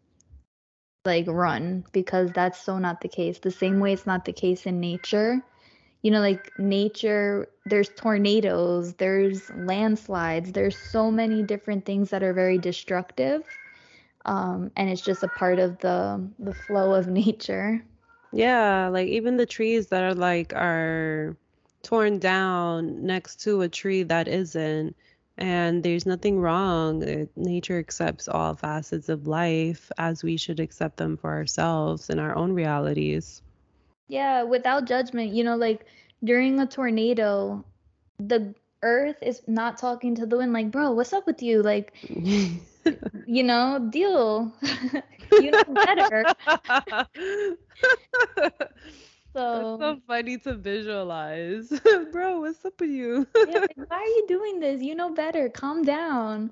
like 1.06 1.26
run 1.28 1.86
because 1.94 2.32
that's 2.34 2.60
so 2.62 2.78
not 2.78 3.02
the 3.02 3.08
case. 3.08 3.40
The 3.40 3.52
same 3.52 3.80
way 3.80 3.94
it's 3.94 4.06
not 4.06 4.26
the 4.26 4.34
case 4.34 4.66
in 4.66 4.80
nature. 4.80 5.42
You 6.04 6.12
know, 6.12 6.20
like 6.20 6.54
nature, 6.58 7.48
there's 7.66 7.90
tornadoes, 7.90 8.94
there's 8.96 9.50
landslides, 9.52 10.52
there's 10.52 10.78
so 10.78 11.10
many 11.10 11.42
different 11.42 11.86
things 11.86 12.12
that 12.12 12.24
are 12.24 12.34
very 12.34 12.58
destructive. 12.58 13.44
Um, 14.26 14.72
and 14.76 14.90
it's 14.90 15.02
just 15.02 15.24
a 15.24 15.28
part 15.28 15.58
of 15.58 15.80
the 15.80 16.30
the 16.38 16.54
flow 16.54 16.94
of 16.94 17.08
nature. 17.24 17.84
Yeah, 18.34 18.90
like 18.90 19.08
even 19.08 19.38
the 19.38 19.46
trees 19.46 19.88
that 19.88 20.04
are 20.04 20.14
like 20.14 20.54
are 20.54 21.38
torn 21.88 22.20
down 22.20 23.06
next 23.06 23.42
to 23.44 23.62
a 23.62 23.70
tree 23.70 24.04
that 24.04 24.28
isn't 24.28 24.94
and 25.38 25.84
there's 25.84 26.06
nothing 26.06 26.40
wrong. 26.40 27.28
Nature 27.36 27.78
accepts 27.78 28.28
all 28.28 28.56
facets 28.56 29.08
of 29.08 29.28
life 29.28 29.92
as 29.98 30.24
we 30.24 30.36
should 30.36 30.60
accept 30.60 30.98
them 30.98 31.16
for 31.16 31.32
ourselves 31.32 32.10
and 32.10 32.20
our 32.20 32.36
own 32.36 32.54
realities. 32.54 33.42
Yeah, 34.08 34.44
without 34.44 34.86
judgment. 34.86 35.34
You 35.34 35.44
know, 35.44 35.56
like 35.56 35.86
during 36.24 36.60
a 36.60 36.66
tornado, 36.66 37.64
the 38.20 38.54
earth 38.82 39.18
is 39.22 39.44
not 39.48 39.78
talking 39.78 40.16
to 40.16 40.26
the 40.26 40.38
wind, 40.38 40.54
like, 40.54 40.72
bro, 40.72 40.92
what's 40.92 41.14
up 41.14 41.28
with 41.28 41.44
you? 41.44 41.62
Like, 41.62 41.94
you 42.10 43.44
know, 43.44 43.88
deal. 43.92 44.52
you 45.32 45.52
know 45.52 45.64
better. 45.64 46.26
So, 49.34 49.42
That's 49.52 49.76
so 49.78 49.98
funny 50.08 50.38
to 50.40 50.56
visualize. 50.56 51.72
Bro, 52.12 52.42
what's 52.42 52.64
up 52.66 52.80
with 52.80 52.90
you? 52.90 53.28
yeah, 53.44 53.60
like, 53.60 53.78
why 53.88 53.98
are 53.98 54.06
you 54.06 54.26
doing 54.28 54.60
this? 54.60 54.82
You 54.82 54.96
know 54.96 55.10
better. 55.12 55.50
Calm 55.50 55.84
down. 55.84 56.52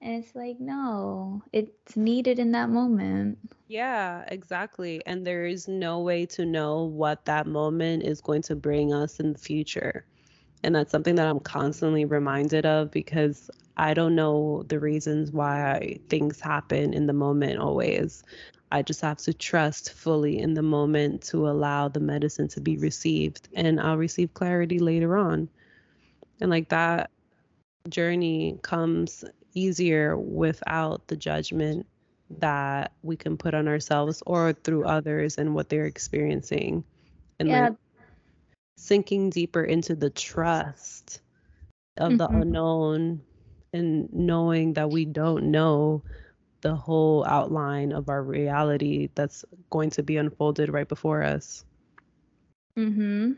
And 0.00 0.22
it's 0.22 0.34
like, 0.34 0.60
no, 0.60 1.42
it's 1.52 1.96
needed 1.96 2.38
in 2.38 2.52
that 2.52 2.70
moment. 2.70 3.38
Yeah, 3.68 4.24
exactly. 4.28 5.02
And 5.06 5.26
there 5.26 5.44
is 5.46 5.68
no 5.68 6.00
way 6.00 6.26
to 6.26 6.44
know 6.44 6.84
what 6.84 7.24
that 7.26 7.46
moment 7.46 8.02
is 8.02 8.20
going 8.20 8.42
to 8.42 8.56
bring 8.56 8.92
us 8.92 9.20
in 9.20 9.32
the 9.32 9.38
future. 9.38 10.04
And 10.62 10.74
that's 10.74 10.90
something 10.90 11.16
that 11.16 11.26
I'm 11.28 11.40
constantly 11.40 12.04
reminded 12.04 12.66
of 12.66 12.90
because 12.90 13.50
I 13.76 13.94
don't 13.94 14.14
know 14.14 14.64
the 14.68 14.78
reasons 14.78 15.32
why 15.32 15.98
things 16.08 16.40
happen 16.40 16.92
in 16.94 17.06
the 17.06 17.12
moment 17.14 17.58
always. 17.60 18.22
I 18.72 18.82
just 18.82 19.00
have 19.00 19.18
to 19.18 19.34
trust 19.34 19.92
fully 19.92 20.38
in 20.38 20.54
the 20.54 20.62
moment 20.62 21.22
to 21.24 21.48
allow 21.48 21.88
the 21.88 22.00
medicine 22.00 22.48
to 22.48 22.60
be 22.60 22.76
received, 22.76 23.48
and 23.54 23.80
I'll 23.80 23.96
receive 23.96 24.34
clarity 24.34 24.78
later 24.78 25.16
on. 25.16 25.48
And 26.40 26.50
like 26.50 26.68
that 26.68 27.10
journey 27.88 28.58
comes 28.62 29.24
easier 29.54 30.16
without 30.16 31.06
the 31.08 31.16
judgment 31.16 31.86
that 32.38 32.92
we 33.02 33.16
can 33.16 33.36
put 33.36 33.54
on 33.54 33.66
ourselves 33.66 34.22
or 34.24 34.52
through 34.52 34.84
others 34.84 35.38
and 35.38 35.54
what 35.54 35.68
they're 35.68 35.86
experiencing. 35.86 36.84
And 37.38 37.48
yeah. 37.48 37.68
like 37.70 37.76
sinking 38.76 39.30
deeper 39.30 39.62
into 39.62 39.94
the 39.94 40.10
trust 40.10 41.20
of 41.96 42.12
mm-hmm. 42.12 42.16
the 42.18 42.28
unknown 42.28 43.22
and 43.72 44.12
knowing 44.12 44.74
that 44.74 44.90
we 44.90 45.04
don't 45.04 45.50
know 45.50 46.02
the 46.62 46.74
whole 46.76 47.24
outline 47.26 47.92
of 47.92 48.08
our 48.08 48.22
reality 48.22 49.08
that's 49.14 49.44
going 49.70 49.90
to 49.90 50.02
be 50.02 50.16
unfolded 50.16 50.70
right 50.72 50.88
before 50.88 51.22
us. 51.22 51.64
Mhm. 52.76 53.36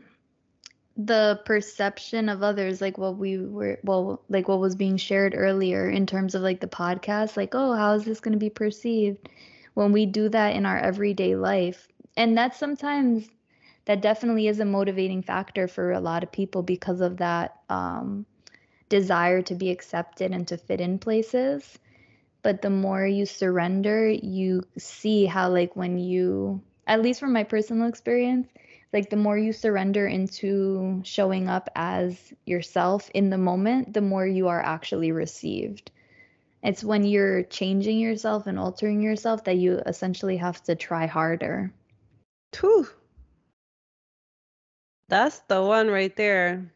The 0.97 1.39
perception 1.45 2.29
of 2.29 2.43
others 2.43 2.81
like 2.81 2.97
what 2.97 3.17
we 3.17 3.37
were 3.37 3.79
well 3.83 4.21
like 4.29 4.47
what 4.47 4.59
was 4.59 4.75
being 4.75 4.97
shared 4.97 5.33
earlier 5.35 5.89
in 5.89 6.05
terms 6.05 6.35
of 6.35 6.41
like 6.41 6.59
the 6.59 6.67
podcast 6.67 7.35
like 7.37 7.53
oh 7.55 7.73
how 7.73 7.93
is 7.93 8.05
this 8.05 8.19
going 8.19 8.33
to 8.33 8.39
be 8.39 8.49
perceived 8.49 9.29
when 9.73 9.91
we 9.91 10.05
do 10.05 10.29
that 10.29 10.55
in 10.55 10.65
our 10.65 10.77
everyday 10.77 11.35
life. 11.35 11.87
And 12.17 12.37
that's 12.37 12.57
sometimes 12.57 13.29
that 13.85 14.01
definitely 14.01 14.47
is 14.47 14.59
a 14.59 14.65
motivating 14.65 15.21
factor 15.21 15.67
for 15.67 15.91
a 15.91 15.99
lot 15.99 16.23
of 16.23 16.31
people 16.31 16.61
because 16.63 17.01
of 17.01 17.17
that 17.17 17.59
um 17.69 18.25
desire 18.89 19.41
to 19.43 19.55
be 19.55 19.69
accepted 19.71 20.31
and 20.31 20.47
to 20.47 20.57
fit 20.57 20.81
in 20.81 20.99
places 20.99 21.79
but 22.43 22.61
the 22.61 22.69
more 22.69 23.05
you 23.05 23.25
surrender 23.25 24.07
you 24.09 24.63
see 24.77 25.25
how 25.25 25.49
like 25.49 25.75
when 25.75 25.97
you 25.97 26.61
at 26.85 27.01
least 27.01 27.19
from 27.19 27.33
my 27.33 27.43
personal 27.43 27.87
experience 27.87 28.47
like 28.93 29.09
the 29.09 29.15
more 29.17 29.37
you 29.37 29.51
surrender 29.51 30.05
into 30.05 31.01
showing 31.03 31.49
up 31.49 31.69
as 31.75 32.31
yourself 32.45 33.09
in 33.15 33.31
the 33.31 33.37
moment 33.37 33.91
the 33.91 34.01
more 34.01 34.25
you 34.25 34.47
are 34.47 34.61
actually 34.61 35.11
received. 35.11 35.89
It's 36.61 36.83
when 36.83 37.03
you're 37.03 37.43
changing 37.43 37.99
yourself 37.99 38.47
and 38.47 38.57
altering 38.57 39.01
yourself 39.01 39.43
that 39.45 39.57
you 39.57 39.81
essentially 39.85 40.37
have 40.37 40.63
to 40.63 40.75
try 40.75 41.07
harder. 41.07 41.73
Whew. 42.57 42.87
that's 45.09 45.39
the 45.47 45.61
one 45.61 45.89
right 45.89 46.15
there. 46.15 46.71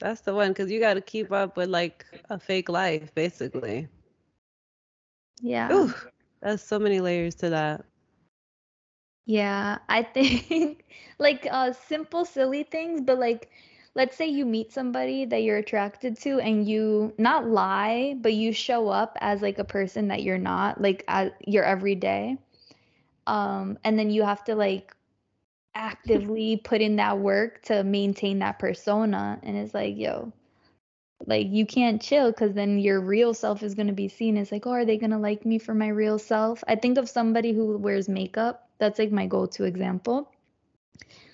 That's 0.00 0.22
the 0.22 0.34
one 0.34 0.48
because 0.48 0.70
you 0.70 0.80
got 0.80 0.94
to 0.94 1.00
keep 1.00 1.30
up 1.30 1.56
with 1.56 1.68
like 1.68 2.06
a 2.30 2.38
fake 2.38 2.68
life 2.68 3.14
basically 3.14 3.88
yeah. 5.40 5.86
Ooh, 5.86 5.92
there's 6.40 6.62
so 6.62 6.78
many 6.78 7.00
layers 7.00 7.34
to 7.36 7.50
that. 7.50 7.84
Yeah, 9.26 9.78
I 9.88 10.02
think 10.02 10.84
like 11.18 11.46
uh 11.50 11.72
simple 11.72 12.24
silly 12.24 12.62
things, 12.64 13.00
but 13.00 13.18
like 13.18 13.50
let's 13.94 14.16
say 14.16 14.26
you 14.26 14.44
meet 14.44 14.72
somebody 14.72 15.24
that 15.26 15.42
you're 15.42 15.56
attracted 15.58 16.16
to 16.18 16.40
and 16.40 16.66
you 16.66 17.14
not 17.18 17.46
lie, 17.46 18.16
but 18.20 18.34
you 18.34 18.52
show 18.52 18.88
up 18.88 19.16
as 19.20 19.42
like 19.42 19.58
a 19.58 19.64
person 19.64 20.08
that 20.08 20.22
you're 20.22 20.38
not, 20.38 20.80
like 20.80 21.04
as 21.08 21.30
your 21.46 21.64
everyday. 21.64 22.38
Um 23.26 23.78
and 23.84 23.98
then 23.98 24.10
you 24.10 24.22
have 24.22 24.44
to 24.44 24.54
like 24.54 24.94
actively 25.74 26.56
put 26.56 26.80
in 26.80 26.96
that 26.96 27.18
work 27.18 27.62
to 27.62 27.82
maintain 27.84 28.38
that 28.40 28.58
persona 28.58 29.38
and 29.42 29.56
it's 29.56 29.74
like, 29.74 29.96
yo, 29.96 30.32
like 31.24 31.46
you 31.48 31.64
can't 31.64 32.02
chill 32.02 32.30
because 32.30 32.52
then 32.52 32.78
your 32.78 33.00
real 33.00 33.32
self 33.32 33.62
is 33.62 33.74
going 33.74 33.86
to 33.86 33.92
be 33.92 34.08
seen 34.08 34.36
as 34.36 34.52
like 34.52 34.66
oh 34.66 34.72
are 34.72 34.84
they 34.84 34.98
going 34.98 35.10
to 35.10 35.18
like 35.18 35.46
me 35.46 35.58
for 35.58 35.74
my 35.74 35.88
real 35.88 36.18
self? 36.18 36.62
I 36.68 36.76
think 36.76 36.98
of 36.98 37.08
somebody 37.08 37.52
who 37.52 37.78
wears 37.78 38.08
makeup 38.08 38.68
that's 38.78 38.98
like 38.98 39.12
my 39.12 39.26
go-to 39.26 39.64
example. 39.64 40.30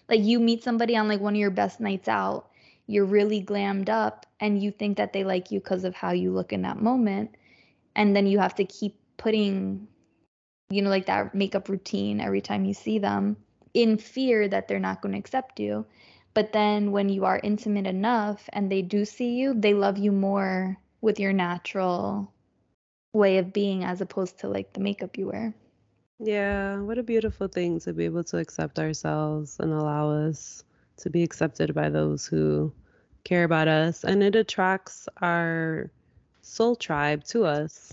Like 0.09 0.21
you 0.21 0.39
meet 0.39 0.63
somebody 0.63 0.97
on 0.97 1.09
like 1.09 1.21
one 1.21 1.35
of 1.35 1.41
your 1.41 1.51
best 1.51 1.81
nights 1.81 2.09
out 2.09 2.53
you're 2.87 3.05
really 3.05 3.43
glammed 3.43 3.89
up 3.89 4.27
and 4.41 4.63
you 4.63 4.71
think 4.71 4.97
that 4.97 5.13
they 5.13 5.25
like 5.25 5.51
you 5.51 5.61
because 5.61 5.85
of 5.85 5.95
how 5.95 6.11
you 6.13 6.33
look 6.33 6.53
in 6.53 6.63
that 6.63 6.81
moment 6.81 7.31
and 7.97 8.15
then 8.15 8.27
you 8.27 8.39
have 8.39 8.55
to 8.55 8.65
keep 8.65 8.99
putting 9.17 9.87
you 10.71 10.83
know 10.83 10.91
like 10.91 11.07
that 11.07 11.35
makeup 11.35 11.69
routine 11.69 12.21
every 12.21 12.41
time 12.41 12.65
you 12.65 12.75
see 12.75 12.99
them 12.99 13.37
in 13.75 13.97
fear 13.97 14.49
that 14.49 14.69
they're 14.69 14.79
not 14.79 15.01
going 15.01 15.13
to 15.13 15.19
accept 15.19 15.61
you 15.61 15.87
but 16.35 16.53
then 16.53 16.93
when 16.93 17.09
you 17.09 17.25
are 17.25 17.41
intimate 17.43 17.87
enough 17.87 18.49
and 18.53 18.71
they 18.71 18.83
do 18.83 19.05
see 19.05 19.35
you, 19.35 19.55
they 19.55 19.75
love 19.75 19.99
you 19.99 20.13
more 20.13 20.79
with 21.01 21.21
your 21.21 21.33
natural 21.33 22.33
way 23.13 23.39
of 23.39 23.53
being 23.53 23.85
as 23.85 24.01
opposed 24.01 24.39
to 24.39 24.49
like 24.49 24.73
the 24.73 24.81
makeup 24.81 25.19
you 25.19 25.27
wear. 25.27 25.55
Yeah, 26.19 26.81
what 26.81 26.99
a 26.99 27.03
beautiful 27.03 27.49
thing 27.49 27.81
to 27.81 27.93
be 27.93 28.05
able 28.05 28.25
to 28.25 28.39
accept 28.39 28.79
ourselves 28.79 29.57
and 29.59 29.73
allow 29.73 30.11
us 30.11 30.65
to 30.99 31.11
be 31.11 31.23
accepted 31.23 31.75
by 31.75 31.91
those 31.91 32.27
who 32.27 32.73
care 33.25 33.45
about 33.45 33.69
us. 33.69 34.05
And 34.05 34.23
it 34.23 34.37
attracts 34.37 35.09
our 35.21 35.91
soul 36.43 36.77
tribe 36.77 37.25
to 37.25 37.45
us. 37.45 37.93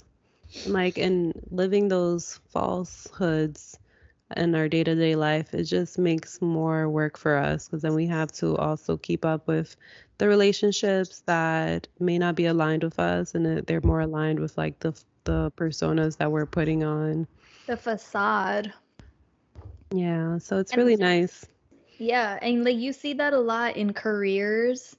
Like 0.66 0.98
in 0.98 1.34
living 1.50 1.88
those 1.88 2.40
falsehoods 2.50 3.80
in 4.38 4.56
our 4.56 4.68
day 4.68 4.84
to 4.84 4.96
day 4.96 5.16
life, 5.16 5.54
it 5.54 5.64
just 5.64 5.98
makes 5.98 6.42
more 6.42 6.90
work 6.90 7.18
for 7.18 7.36
us 7.38 7.68
because 7.68 7.82
then 7.82 7.96
we 7.96 8.08
have 8.08 8.32
to 8.34 8.56
also 8.58 8.98
keep 8.98 9.26
up 9.26 9.48
with 9.48 9.76
the 10.18 10.28
relationships 10.28 11.22
that 11.26 11.88
may 12.00 12.18
not 12.18 12.36
be 12.36 12.46
aligned 12.46 12.84
with 12.84 13.00
us 13.00 13.34
and 13.36 13.66
they're 13.66 13.82
more 13.82 14.02
aligned 14.02 14.40
with 14.40 14.58
like 14.58 14.80
the 14.80 14.94
the 15.26 15.52
personas 15.58 16.18
that 16.18 16.32
we're 16.32 16.46
putting 16.46 16.84
on. 16.84 17.28
The 17.68 17.78
facade. 17.78 18.74
Yeah, 19.92 20.38
so 20.38 20.58
it's 20.58 20.74
and 20.74 20.82
really 20.82 20.96
nice. 20.96 21.46
Yeah, 21.98 22.38
and 22.42 22.64
like 22.64 22.78
you 22.78 22.94
see 22.94 23.14
that 23.14 23.34
a 23.34 23.40
lot 23.40 23.76
in 23.76 23.94
careers 23.94 24.96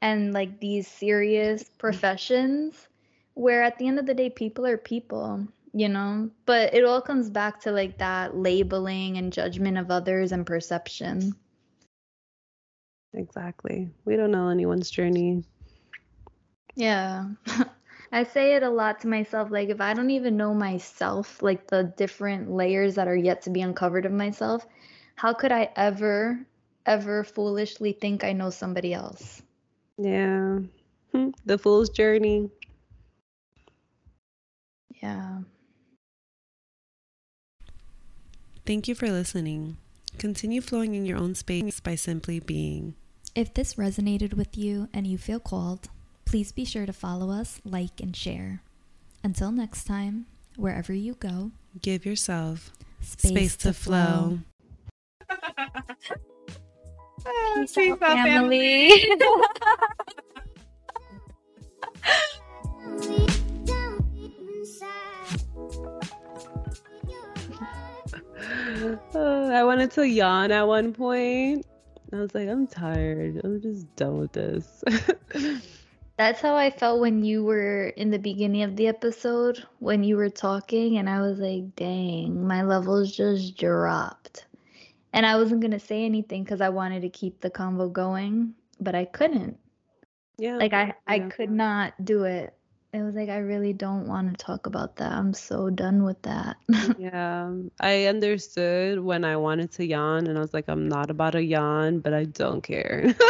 and 0.00 0.32
like 0.32 0.60
these 0.60 0.86
serious 0.86 1.64
professions 1.78 2.88
where 3.34 3.62
at 3.62 3.78
the 3.78 3.86
end 3.86 3.98
of 3.98 4.06
the 4.06 4.14
day 4.14 4.30
people 4.30 4.66
are 4.66 4.76
people 4.78 5.46
you 5.76 5.90
know? 5.90 6.30
But 6.46 6.72
it 6.72 6.84
all 6.84 7.02
comes 7.02 7.28
back 7.28 7.60
to 7.60 7.70
like 7.70 7.98
that 7.98 8.34
labeling 8.34 9.18
and 9.18 9.30
judgment 9.30 9.76
of 9.76 9.90
others 9.90 10.32
and 10.32 10.46
perception. 10.46 11.34
Exactly. 13.12 13.90
We 14.06 14.16
don't 14.16 14.30
know 14.30 14.48
anyone's 14.48 14.90
journey. 14.90 15.44
Yeah. 16.74 17.26
I 18.12 18.24
say 18.24 18.54
it 18.54 18.62
a 18.62 18.70
lot 18.70 19.00
to 19.00 19.08
myself 19.08 19.50
like 19.50 19.68
if 19.68 19.80
i 19.80 19.92
don't 19.92 20.10
even 20.10 20.36
know 20.36 20.54
myself 20.54 21.42
like 21.42 21.66
the 21.66 21.92
different 21.96 22.50
layers 22.50 22.94
that 22.94 23.08
are 23.08 23.16
yet 23.16 23.42
to 23.42 23.50
be 23.50 23.60
uncovered 23.60 24.06
of 24.06 24.12
myself 24.12 24.64
how 25.16 25.34
could 25.34 25.50
i 25.50 25.68
ever 25.76 26.38
ever 26.86 27.24
foolishly 27.24 27.92
think 27.92 28.22
i 28.22 28.32
know 28.32 28.48
somebody 28.48 28.94
else? 28.94 29.42
Yeah. 29.98 30.60
Hmm. 31.12 31.30
The 31.44 31.58
fool's 31.58 31.90
journey. 31.90 32.48
Yeah 35.02 35.40
Thank 38.66 38.88
you 38.88 38.96
for 38.96 39.08
listening. 39.12 39.76
Continue 40.18 40.60
flowing 40.60 40.96
in 40.96 41.06
your 41.06 41.18
own 41.18 41.36
space 41.36 41.78
by 41.78 41.94
simply 41.94 42.40
being. 42.40 42.94
If 43.32 43.54
this 43.54 43.74
resonated 43.74 44.34
with 44.34 44.58
you 44.58 44.88
and 44.92 45.06
you 45.06 45.18
feel 45.18 45.38
called, 45.38 45.88
please 46.24 46.50
be 46.50 46.64
sure 46.64 46.84
to 46.84 46.92
follow 46.92 47.30
us, 47.30 47.60
like, 47.64 48.00
and 48.00 48.16
share. 48.16 48.62
Until 49.22 49.52
next 49.52 49.84
time, 49.84 50.26
wherever 50.56 50.92
you 50.92 51.14
go, 51.14 51.52
give 51.80 52.04
yourself 52.04 52.72
space, 53.00 53.30
space 53.30 53.56
to, 53.58 53.68
to, 53.68 53.72
flow. 53.72 54.40
Peace, 57.54 57.72
Peace 57.72 57.92
out, 57.92 58.00
family. 58.00 58.90
family. 58.90 59.20
Uh, 69.14 69.50
I 69.52 69.64
wanted 69.64 69.90
to 69.92 70.06
yawn 70.06 70.50
at 70.50 70.66
one 70.66 70.92
point. 70.92 71.64
I 72.12 72.16
was 72.16 72.34
like, 72.34 72.48
I'm 72.48 72.66
tired. 72.66 73.40
I'm 73.44 73.60
just 73.60 73.94
done 73.96 74.18
with 74.18 74.32
this. 74.32 74.84
That's 76.16 76.40
how 76.40 76.56
I 76.56 76.70
felt 76.70 77.00
when 77.00 77.22
you 77.24 77.44
were 77.44 77.88
in 77.88 78.10
the 78.10 78.18
beginning 78.18 78.62
of 78.62 78.76
the 78.76 78.88
episode 78.88 79.62
when 79.80 80.02
you 80.02 80.16
were 80.16 80.30
talking, 80.30 80.96
and 80.96 81.10
I 81.10 81.20
was 81.20 81.38
like, 81.38 81.76
dang, 81.76 82.46
my 82.46 82.62
levels 82.62 83.14
just 83.14 83.58
dropped. 83.58 84.46
And 85.12 85.26
I 85.26 85.36
wasn't 85.36 85.60
gonna 85.60 85.78
say 85.80 86.04
anything 86.04 86.42
because 86.44 86.62
I 86.62 86.70
wanted 86.70 87.02
to 87.02 87.10
keep 87.10 87.40
the 87.40 87.50
convo 87.50 87.92
going, 87.92 88.54
but 88.80 88.94
I 88.94 89.04
couldn't. 89.04 89.58
Yeah. 90.38 90.56
Like 90.56 90.72
I, 90.72 90.94
I 91.06 91.20
could 91.20 91.50
not 91.50 91.92
do 92.02 92.24
it. 92.24 92.55
It 92.96 93.02
was 93.02 93.14
like 93.14 93.28
I 93.28 93.36
really 93.38 93.74
don't 93.74 94.08
want 94.08 94.30
to 94.30 94.42
talk 94.42 94.64
about 94.64 94.96
that. 94.96 95.12
I'm 95.12 95.34
so 95.34 95.68
done 95.68 96.02
with 96.02 96.22
that. 96.22 96.56
Yeah, 96.98 97.52
I 97.78 98.06
understood 98.06 99.00
when 99.00 99.22
I 99.22 99.36
wanted 99.36 99.70
to 99.72 99.84
yawn, 99.84 100.26
and 100.26 100.38
I 100.38 100.40
was 100.40 100.54
like, 100.54 100.64
I'm 100.66 100.88
not 100.88 101.10
about 101.10 101.34
a 101.34 101.42
yawn, 101.44 101.98
but 102.00 102.14
I 102.14 102.24
don't 102.24 102.62
care. 102.62 103.14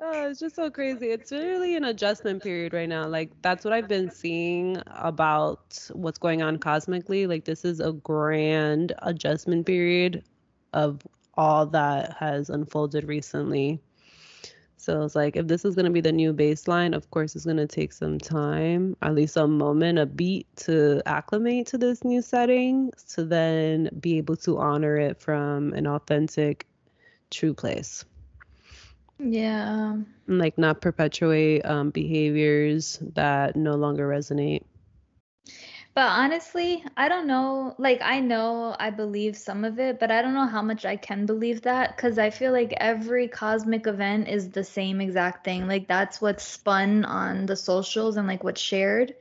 Oh, 0.00 0.28
it's 0.28 0.40
just 0.40 0.56
so 0.56 0.70
crazy. 0.70 1.06
It's 1.06 1.30
really 1.32 1.76
an 1.76 1.84
adjustment 1.84 2.42
period 2.42 2.74
right 2.74 2.88
now. 2.88 3.06
Like, 3.06 3.30
that's 3.40 3.64
what 3.64 3.72
I've 3.72 3.88
been 3.88 4.10
seeing 4.10 4.82
about 4.88 5.78
what's 5.92 6.18
going 6.18 6.42
on 6.42 6.58
cosmically. 6.58 7.26
Like, 7.26 7.44
this 7.44 7.64
is 7.64 7.80
a 7.80 7.92
grand 7.92 8.92
adjustment 8.98 9.64
period 9.66 10.24
of 10.74 11.00
all 11.34 11.64
that 11.66 12.16
has 12.18 12.50
unfolded 12.50 13.04
recently. 13.04 13.80
So 14.84 15.02
it's 15.02 15.16
like 15.16 15.36
if 15.36 15.46
this 15.48 15.64
is 15.64 15.74
going 15.74 15.86
to 15.86 15.90
be 15.90 16.02
the 16.02 16.12
new 16.12 16.34
baseline, 16.34 16.94
of 16.94 17.10
course 17.10 17.34
it's 17.34 17.46
going 17.46 17.56
to 17.56 17.66
take 17.66 17.92
some 17.92 18.18
time, 18.18 18.96
at 19.02 19.14
least 19.14 19.36
a 19.36 19.48
moment, 19.48 19.98
a 19.98 20.06
beat 20.06 20.46
to 20.56 21.02
acclimate 21.06 21.68
to 21.68 21.78
this 21.78 22.04
new 22.04 22.20
setting 22.22 22.92
to 23.10 23.24
then 23.24 23.88
be 24.00 24.18
able 24.18 24.36
to 24.36 24.58
honor 24.58 24.96
it 24.98 25.20
from 25.20 25.72
an 25.72 25.86
authentic, 25.86 26.66
true 27.30 27.54
place. 27.54 28.04
yeah. 29.18 29.92
And 30.26 30.38
like 30.38 30.58
not 30.58 30.80
perpetuate 30.80 31.64
um, 31.64 31.90
behaviors 31.90 32.98
that 33.14 33.56
no 33.56 33.74
longer 33.76 34.08
resonate. 34.08 34.64
But 35.94 36.08
honestly, 36.08 36.84
I 36.96 37.08
don't 37.08 37.28
know. 37.28 37.76
Like, 37.78 38.00
I 38.02 38.18
know 38.18 38.74
I 38.80 38.90
believe 38.90 39.36
some 39.36 39.64
of 39.64 39.78
it, 39.78 40.00
but 40.00 40.10
I 40.10 40.22
don't 40.22 40.34
know 40.34 40.46
how 40.46 40.60
much 40.60 40.84
I 40.84 40.96
can 40.96 41.24
believe 41.24 41.62
that 41.62 41.96
because 41.96 42.18
I 42.18 42.30
feel 42.30 42.50
like 42.50 42.74
every 42.78 43.28
cosmic 43.28 43.86
event 43.86 44.26
is 44.26 44.50
the 44.50 44.64
same 44.64 45.00
exact 45.00 45.44
thing. 45.44 45.68
Like, 45.68 45.86
that's 45.86 46.20
what's 46.20 46.42
spun 46.42 47.04
on 47.04 47.46
the 47.46 47.54
socials 47.54 48.16
and 48.16 48.26
like 48.26 48.42
what's 48.42 48.60
shared 48.60 49.14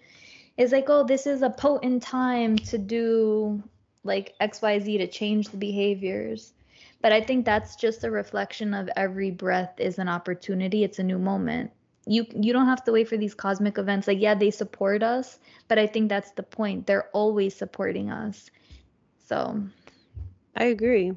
is 0.58 0.72
like, 0.72 0.86
oh, 0.88 1.04
this 1.04 1.28
is 1.28 1.44
a 1.44 1.50
potent 1.52 2.02
time 2.02 2.58
to 2.58 2.80
do 2.80 3.62
like 4.04 4.34
XYZ 4.42 4.98
to 4.98 5.08
change 5.08 5.50
the 5.50 5.58
behaviors. 5.58 6.54
But 7.02 7.12
I 7.12 7.22
think 7.22 7.46
that's 7.46 7.76
just 7.76 8.04
a 8.04 8.10
reflection 8.10 8.74
of 8.74 8.90
every 8.96 9.30
breath 9.30 9.80
is 9.80 10.00
an 10.00 10.10
opportunity, 10.10 10.84
it's 10.84 11.00
a 11.00 11.04
new 11.04 11.20
moment. 11.20 11.72
You 12.06 12.26
you 12.36 12.54
don't 12.54 12.66
have 12.68 12.84
to 12.86 12.92
wait 12.92 13.08
for 13.08 13.18
these 13.18 13.34
cosmic 13.34 13.78
events. 13.78 14.08
Like, 14.08 14.20
yeah, 14.20 14.36
they 14.36 14.52
support 14.52 15.04
us, 15.04 15.40
but 15.68 15.78
I 15.80 15.88
think 15.88 16.10
that's 16.10 16.32
the 16.32 16.44
point. 16.44 16.88
They're 16.88 17.10
always 17.14 17.56
supporting 17.56 18.10
us. 18.12 18.50
So, 19.20 19.64
I 20.56 20.66
agree. 20.66 21.14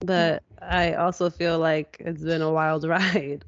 But 0.00 0.42
I 0.60 0.94
also 0.94 1.30
feel 1.30 1.58
like 1.58 1.96
it's 2.00 2.22
been 2.22 2.42
a 2.42 2.50
wild 2.52 2.84
ride. 2.88 3.44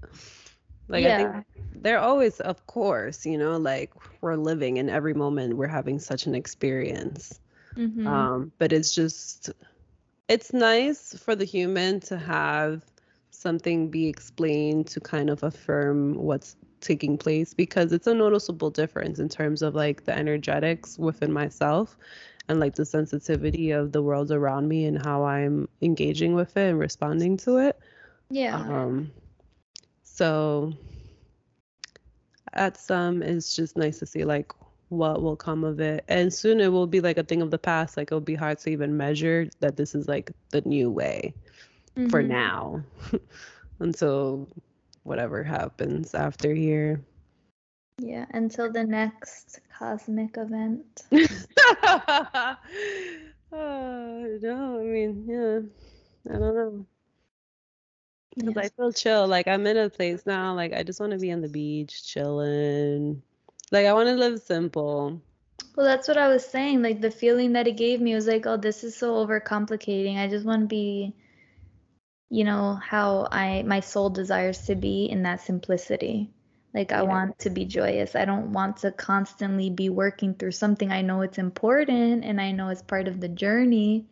Like 0.89 1.05
I 1.05 1.13
yeah. 1.13 1.15
think 1.15 1.45
they're 1.73 1.99
always, 1.99 2.41
of 2.41 2.67
course, 2.67 3.27
you 3.27 3.39
know, 3.39 3.57
like 3.57 3.93
we're 4.21 4.37
living 4.37 4.77
in 4.77 4.89
every 4.89 5.15
moment 5.15 5.57
we're 5.57 5.67
having 5.69 5.99
such 5.99 6.27
an 6.27 6.35
experience. 6.35 7.41
Mhm. 7.77 8.07
Um, 8.07 8.53
but 8.59 8.73
it's 8.73 8.95
just 8.95 9.51
it's 10.29 10.53
nice 10.53 11.15
for 11.19 11.35
the 11.35 11.45
human 11.45 12.01
to 12.01 12.19
have 12.19 12.85
something 13.41 13.89
be 13.89 14.07
explained 14.07 14.87
to 14.89 15.01
kind 15.01 15.31
of 15.31 15.43
affirm 15.43 16.15
what's 16.15 16.57
taking 16.81 17.17
place 17.17 17.55
because 17.55 17.93
it's 17.93 18.07
a 18.07 18.15
noticeable 18.15 18.71
difference 18.71 19.19
in 19.19 19.29
terms 19.29 19.63
of 19.63 19.75
like 19.75 20.05
the 20.05 20.17
energetics 20.17 20.99
within 20.99 21.33
myself 21.33 21.97
and 22.49 22.61
like 22.61 22.75
the 22.75 22.85
sensitivity 22.85 23.71
of 23.71 23.93
the 23.93 24.03
world 24.03 24.31
around 24.31 24.69
me 24.69 24.85
and 24.85 25.01
how 25.03 25.25
I'm 25.25 25.69
engaging 25.81 26.35
with 26.35 26.57
it 26.57 26.71
and 26.71 26.79
responding 26.79 27.37
to 27.39 27.59
it. 27.59 27.79
yeah. 28.31 28.57
Um, 28.57 29.13
so 30.03 30.73
at 32.53 32.77
some, 32.77 33.23
it's 33.23 33.55
just 33.57 33.77
nice 33.77 33.99
to 34.01 34.07
see 34.07 34.25
like 34.25 34.53
what 34.89 35.23
will 35.23 35.37
come 35.37 35.65
of 35.65 35.81
it. 35.81 36.05
And 36.09 36.33
soon 36.33 36.61
it 36.61 36.73
will 36.73 36.87
be 36.87 37.01
like 37.01 37.17
a 37.19 37.23
thing 37.23 37.43
of 37.43 37.51
the 37.51 37.59
past. 37.59 37.97
Like 37.97 38.09
it'll 38.09 38.21
be 38.21 38.35
hard 38.35 38.59
to 38.61 38.71
even 38.71 38.97
measure 38.97 39.49
that 39.61 39.77
this 39.77 39.95
is 39.95 40.09
like 40.09 40.33
the 40.51 40.63
new 40.63 40.91
way 40.91 41.35
for 42.09 42.23
Mhm. 42.23 42.23
now 42.23 42.85
until 43.81 44.49
whatever 45.03 45.43
happens 45.43 46.15
after 46.15 46.55
here. 46.55 47.01
Yeah, 47.99 48.27
until 48.33 48.71
the 48.73 48.85
next 48.85 49.61
cosmic 49.77 50.37
event. 50.37 51.03
uh, 51.13 51.19
no, 53.53 54.81
I 54.81 54.85
mean, 54.85 55.25
yeah, 55.27 55.61
I 56.35 56.39
don't 56.39 56.55
know. 56.55 56.87
Because 58.37 58.57
I 58.57 58.69
feel 58.69 58.93
chill. 58.93 59.27
Like 59.27 59.49
I'm 59.49 59.67
in 59.67 59.77
a 59.77 59.91
place 59.91 60.25
now. 60.27 60.55
Like 60.55 60.73
I 60.73 60.83
just 60.83 61.01
want 61.01 61.13
to 61.13 61.19
be 61.19 61.33
on 61.33 61.41
the 61.43 61.49
beach, 61.49 62.07
chilling. 62.07 63.23
Like 63.71 63.87
I 63.87 63.93
want 63.93 64.09
to 64.09 64.15
live 64.15 64.41
simple. 64.41 65.21
Well, 65.77 65.87
that's 65.87 66.09
what 66.09 66.19
I 66.19 66.29
was 66.29 66.45
saying. 66.45 66.83
Like 66.83 67.01
the 67.01 67.11
feeling 67.11 67.53
that 67.53 67.67
it 67.67 67.77
gave 67.77 68.01
me 68.01 68.15
was 68.15 68.27
like, 68.27 68.47
oh, 68.47 68.57
this 68.57 68.85
is 68.85 68.97
so 68.97 69.15
overcomplicating. 69.27 70.19
I 70.19 70.29
just 70.29 70.47
want 70.47 70.63
to 70.63 70.67
be, 70.67 71.15
you 72.31 72.45
know, 72.45 72.75
how 72.77 73.29
I 73.33 73.63
my 73.65 73.81
soul 73.81 74.11
desires 74.11 74.67
to 74.67 74.77
be 74.77 75.07
in 75.07 75.23
that 75.25 75.41
simplicity. 75.43 76.31
Like 76.75 76.93
I 76.93 77.03
Yeah. 77.03 77.05
want 77.05 77.39
to 77.41 77.51
be 77.51 77.67
joyous. 77.67 78.17
I 78.17 78.25
don't 78.27 78.53
want 78.53 78.79
to 78.79 78.93
constantly 78.93 79.71
be 79.71 79.91
working 79.91 80.35
through 80.35 80.53
something. 80.53 80.93
I 80.93 81.03
know 81.03 81.23
it's 81.23 81.39
important 81.39 82.25
and 82.25 82.41
I 82.41 82.53
know 82.53 82.69
it's 82.71 82.83
part 82.83 83.09
of 83.09 83.21
the 83.21 83.29
journey. 83.29 84.07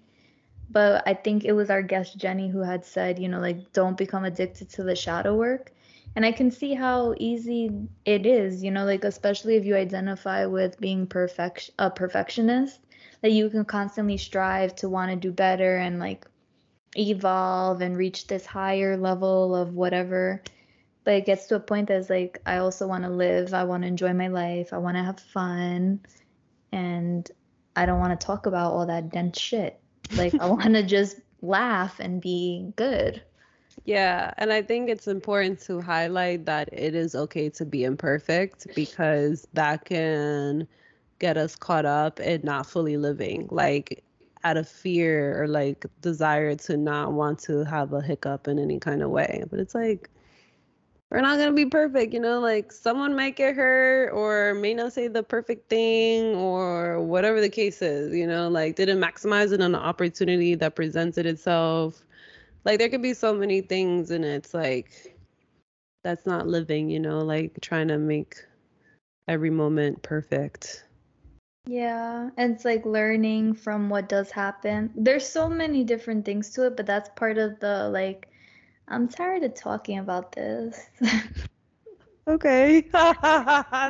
But 0.71 1.03
I 1.07 1.15
think 1.15 1.45
it 1.45 1.53
was 1.53 1.71
our 1.71 1.83
guest 1.83 2.17
Jenny 2.19 2.49
who 2.49 2.61
had 2.63 2.85
said, 2.85 3.19
you 3.19 3.29
know, 3.29 3.41
like 3.41 3.73
don't 3.73 3.97
become 3.97 4.25
addicted 4.25 4.71
to 4.71 4.83
the 4.85 4.97
shadow 4.97 5.35
work. 5.37 5.73
And 6.17 6.25
I 6.25 6.33
can 6.33 6.51
see 6.51 6.75
how 6.75 7.15
easy 7.19 7.71
it 8.05 8.27
is, 8.27 8.63
you 8.65 8.71
know, 8.71 8.85
like 8.85 9.05
especially 9.05 9.57
if 9.57 9.65
you 9.65 9.77
identify 9.77 10.47
with 10.47 10.81
being 10.81 11.07
perfect 11.07 11.71
a 11.79 11.91
perfectionist, 11.91 12.81
that 13.23 13.33
you 13.33 13.49
can 13.51 13.65
constantly 13.65 14.17
strive 14.19 14.75
to 14.77 14.89
want 14.89 15.11
to 15.11 15.17
do 15.17 15.33
better 15.33 15.77
and 15.77 15.99
like 15.99 16.27
evolve 16.99 17.81
and 17.81 17.97
reach 17.97 18.27
this 18.27 18.45
higher 18.45 18.97
level 18.97 19.55
of 19.55 19.75
whatever. 19.75 20.43
But 21.05 21.15
it 21.15 21.27
gets 21.27 21.47
to 21.47 21.57
a 21.57 21.61
point 21.61 21.89
that's 21.89 22.11
like 22.11 22.41
I 22.45 22.59
also 22.59 22.87
want 22.87 23.05
to 23.05 23.11
live, 23.11 23.55
I 23.55 23.65
want 23.65 23.83
to 23.83 23.89
enjoy 23.89 24.13
my 24.13 24.29
life, 24.29 24.73
I 24.73 24.79
want 24.79 24.97
to 24.97 25.03
have 25.03 25.21
fun, 25.21 26.01
and 26.73 27.31
I 27.77 27.87
don't 27.87 28.01
want 28.01 28.19
to 28.19 28.27
talk 28.27 28.47
about 28.47 28.73
all 28.73 28.87
that 28.87 29.11
dense 29.11 29.39
shit. 29.39 29.81
Like 30.17 30.35
I 30.41 30.47
want 30.47 30.75
to 30.75 30.83
just 30.87 31.21
laugh 31.41 32.01
and 32.01 32.21
be 32.21 32.73
good. 32.77 33.23
Yeah, 33.85 34.35
and 34.37 34.53
I 34.53 34.63
think 34.63 34.91
it's 34.91 35.07
important 35.07 35.61
to 35.63 35.81
highlight 35.81 36.45
that 36.47 36.69
it 36.73 36.95
is 36.95 37.15
okay 37.15 37.49
to 37.51 37.65
be 37.65 37.85
imperfect 37.85 38.67
because 38.75 39.47
that 39.55 39.85
can 39.85 40.67
get 41.19 41.37
us 41.37 41.57
caught 41.57 41.87
up 41.87 42.21
in 42.21 42.43
not 42.45 42.67
fully 42.67 42.97
living, 42.97 43.49
like 43.51 44.05
out 44.45 44.57
of 44.57 44.69
fear 44.69 45.43
or 45.43 45.49
like 45.49 45.85
desire 46.01 46.55
to 46.55 46.77
not 46.77 47.13
want 47.13 47.39
to 47.41 47.65
have 47.65 47.93
a 47.93 48.01
hiccup 48.01 48.49
in 48.49 48.59
any 48.59 48.79
kind 48.79 49.03
of 49.03 49.11
way. 49.11 49.45
But 49.51 49.61
it's 49.61 49.75
like 49.75 50.11
we're 51.11 51.23
not 51.23 51.39
gonna 51.39 51.53
be 51.53 51.67
perfect, 51.67 52.13
you 52.13 52.21
know, 52.21 52.39
like 52.39 52.71
someone 52.71 53.17
might 53.17 53.37
get 53.37 53.55
hurt 53.57 54.11
or 54.11 54.55
may 54.55 54.75
not 54.75 54.93
say 54.93 55.09
the 55.09 55.23
perfect 55.23 55.71
thing 55.71 56.35
or 56.37 57.01
whatever 57.01 57.41
the 57.41 57.49
case 57.49 57.81
is, 57.81 58.15
you 58.15 58.27
know, 58.27 58.49
like 58.49 58.77
didn't 58.77 59.01
maximize 59.01 59.53
it 59.53 59.63
on 59.63 59.75
an 59.75 59.81
opportunity 59.81 60.55
that 60.55 60.77
presented 60.77 61.25
itself. 61.25 62.05
Like 62.65 62.79
there 62.79 62.91
could 62.91 63.03
be 63.03 63.15
so 63.15 63.35
many 63.35 63.63
things 63.63 64.11
and 64.11 64.25
it's 64.25 64.53
like 64.53 65.17
that's 66.05 66.27
not 66.27 66.47
living 66.47 66.91
you 66.91 67.01
know? 67.01 67.21
Like 67.21 67.59
trying 67.63 67.89
to 67.89 67.99
make 67.99 68.37
every 69.29 69.51
moment 69.51 70.03
perfect 70.03 70.85
Yeah, 71.69 72.31
and 72.39 72.55
it's 72.55 72.65
like 72.65 72.87
learning 72.87 73.53
from 73.53 73.91
what 73.91 74.09
does 74.09 74.31
happen. 74.31 74.91
There's 74.97 75.29
so 75.29 75.51
many 75.51 75.85
different 75.85 76.25
things 76.25 76.49
to 76.53 76.65
it, 76.67 76.79
but 76.79 76.87
that's 76.87 77.11
part 77.15 77.37
of 77.37 77.61
the 77.61 77.91
like 77.91 78.27
I'm 78.89 79.07
tired 79.07 79.43
of 79.45 79.53
talking 79.53 79.99
about 79.99 80.33
this. 80.33 80.89
okay 82.27 82.85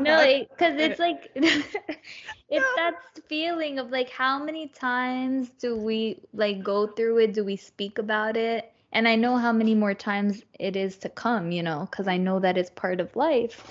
No, 0.01 0.17
like, 0.17 0.49
cause 0.59 0.75
it's 0.77 0.99
like 0.99 1.31
it's 1.37 2.73
that 2.75 2.95
feeling 3.29 3.79
of 3.79 3.93
like 3.93 4.11
how 4.11 4.43
many 4.43 4.67
times 4.67 5.51
do 5.51 5.77
we 5.77 6.21
like 6.35 6.65
go 6.65 6.89
through 6.89 7.19
it? 7.19 7.33
Do 7.33 7.45
we 7.45 7.55
speak 7.55 7.99
about 7.99 8.37
it? 8.37 8.73
And 8.91 9.07
I 9.07 9.15
know 9.15 9.37
how 9.37 9.53
many 9.53 9.77
more 9.77 9.95
times 9.95 10.43
it 10.59 10.75
is 10.75 10.99
to 10.99 11.09
come, 11.09 11.53
you 11.53 11.63
know, 11.63 11.87
cause 11.93 12.09
I 12.09 12.17
know 12.17 12.41
that 12.41 12.59
it's 12.59 12.71
part 12.71 12.99
of 13.01 13.15
life. 13.15 13.63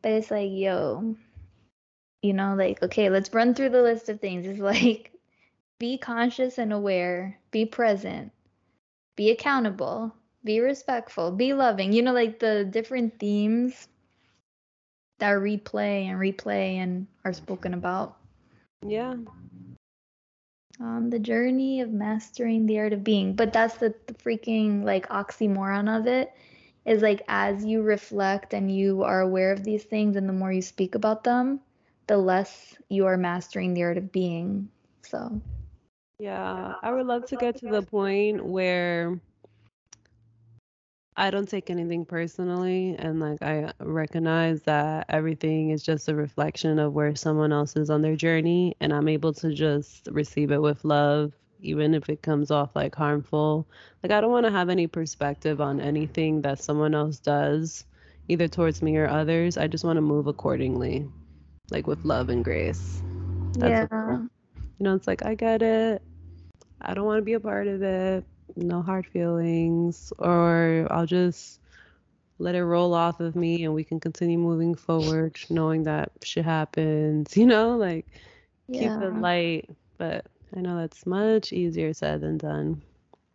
But 0.00 0.12
it's 0.12 0.30
like, 0.30 0.50
yo, 0.52 1.16
you 2.22 2.32
know, 2.32 2.54
like 2.56 2.82
okay, 2.82 3.10
let's 3.10 3.34
run 3.34 3.54
through 3.54 3.70
the 3.70 3.82
list 3.82 4.08
of 4.08 4.20
things. 4.20 4.46
It's 4.46 4.60
like 4.72 5.12
be 5.78 5.98
conscious 5.98 6.58
and 6.58 6.72
aware, 6.72 7.38
be 7.50 7.66
present, 7.66 8.32
be 9.16 9.30
accountable, 9.30 10.14
be 10.44 10.60
respectful, 10.60 11.32
be 11.32 11.52
loving. 11.52 11.92
You 11.92 12.02
know, 12.02 12.12
like 12.12 12.38
the 12.38 12.64
different 12.64 13.18
themes 13.18 13.88
that 15.18 15.34
replay 15.34 16.06
and 16.06 16.18
replay 16.18 16.76
and 16.76 17.06
are 17.24 17.32
spoken 17.32 17.74
about. 17.74 18.16
Yeah. 18.86 19.14
On 20.80 21.10
the 21.10 21.18
journey 21.18 21.80
of 21.80 21.92
mastering 21.92 22.66
the 22.66 22.80
art 22.80 22.92
of 22.92 23.04
being. 23.04 23.34
But 23.34 23.52
that's 23.52 23.76
the, 23.76 23.94
the 24.06 24.14
freaking 24.14 24.82
like 24.82 25.08
oxymoron 25.08 25.96
of 25.96 26.08
it 26.08 26.32
is 26.84 27.02
like 27.02 27.22
as 27.28 27.64
you 27.64 27.82
reflect 27.82 28.52
and 28.54 28.74
you 28.74 29.04
are 29.04 29.20
aware 29.20 29.52
of 29.52 29.62
these 29.62 29.84
things 29.84 30.16
and 30.16 30.28
the 30.28 30.32
more 30.32 30.52
you 30.52 30.62
speak 30.62 30.96
about 30.96 31.22
them, 31.22 31.60
the 32.12 32.18
less 32.18 32.76
you 32.90 33.06
are 33.06 33.16
mastering 33.16 33.72
the 33.72 33.82
art 33.82 33.96
of 33.96 34.12
being. 34.12 34.68
So 35.00 35.40
yeah, 36.18 36.74
I 36.82 36.92
would 36.92 37.06
love 37.06 37.24
to 37.28 37.36
get 37.36 37.56
to 37.60 37.68
the 37.68 37.80
point 37.80 38.44
where 38.44 39.18
I 41.16 41.30
don't 41.30 41.48
take 41.48 41.70
anything 41.70 42.04
personally 42.04 42.96
and 42.98 43.18
like 43.18 43.40
I 43.40 43.72
recognize 43.80 44.60
that 44.64 45.06
everything 45.08 45.70
is 45.70 45.82
just 45.82 46.06
a 46.10 46.14
reflection 46.14 46.78
of 46.78 46.92
where 46.92 47.16
someone 47.16 47.50
else 47.50 47.76
is 47.76 47.88
on 47.88 48.02
their 48.02 48.16
journey 48.16 48.76
and 48.80 48.92
I'm 48.92 49.08
able 49.08 49.32
to 49.32 49.54
just 49.54 50.06
receive 50.12 50.50
it 50.50 50.60
with 50.60 50.84
love 50.84 51.32
even 51.62 51.94
if 51.94 52.10
it 52.10 52.20
comes 52.20 52.50
off 52.50 52.76
like 52.76 52.94
harmful. 52.94 53.66
Like 54.02 54.12
I 54.12 54.20
don't 54.20 54.32
want 54.32 54.44
to 54.44 54.52
have 54.52 54.68
any 54.68 54.86
perspective 54.86 55.62
on 55.62 55.80
anything 55.80 56.42
that 56.42 56.62
someone 56.62 56.94
else 56.94 57.20
does 57.20 57.86
either 58.28 58.48
towards 58.48 58.82
me 58.82 58.98
or 58.98 59.08
others. 59.08 59.56
I 59.56 59.66
just 59.66 59.82
want 59.82 59.96
to 59.96 60.02
move 60.02 60.26
accordingly 60.26 61.08
like 61.72 61.86
with 61.86 62.04
love 62.04 62.28
and 62.28 62.44
grace. 62.44 63.02
That's 63.54 63.90
yeah. 63.90 64.18
you 64.18 64.28
know, 64.78 64.94
it's 64.94 65.06
like 65.06 65.24
I 65.24 65.34
get 65.34 65.62
it. 65.62 66.02
I 66.80 66.94
don't 66.94 67.04
want 67.04 67.18
to 67.18 67.22
be 67.22 67.32
a 67.32 67.40
part 67.40 67.66
of 67.66 67.82
it 67.82 68.24
no 68.56 68.82
hard 68.82 69.06
feelings, 69.06 70.12
or 70.18 70.86
I'll 70.90 71.06
just 71.06 71.60
let 72.38 72.54
it 72.54 72.64
roll 72.64 72.94
off 72.94 73.20
of 73.20 73.36
me 73.36 73.64
and 73.64 73.74
we 73.74 73.84
can 73.84 74.00
continue 74.00 74.38
moving 74.38 74.74
forward 74.74 75.38
knowing 75.48 75.84
that 75.84 76.12
shit 76.22 76.44
happens, 76.44 77.36
you 77.36 77.46
know, 77.46 77.76
like 77.76 78.06
yeah. 78.68 78.80
keep 78.80 79.02
it 79.02 79.14
light. 79.14 79.70
But 79.98 80.26
I 80.56 80.60
know 80.60 80.76
that's 80.76 81.06
much 81.06 81.52
easier 81.52 81.92
said 81.94 82.20
than 82.20 82.38
done. 82.38 82.82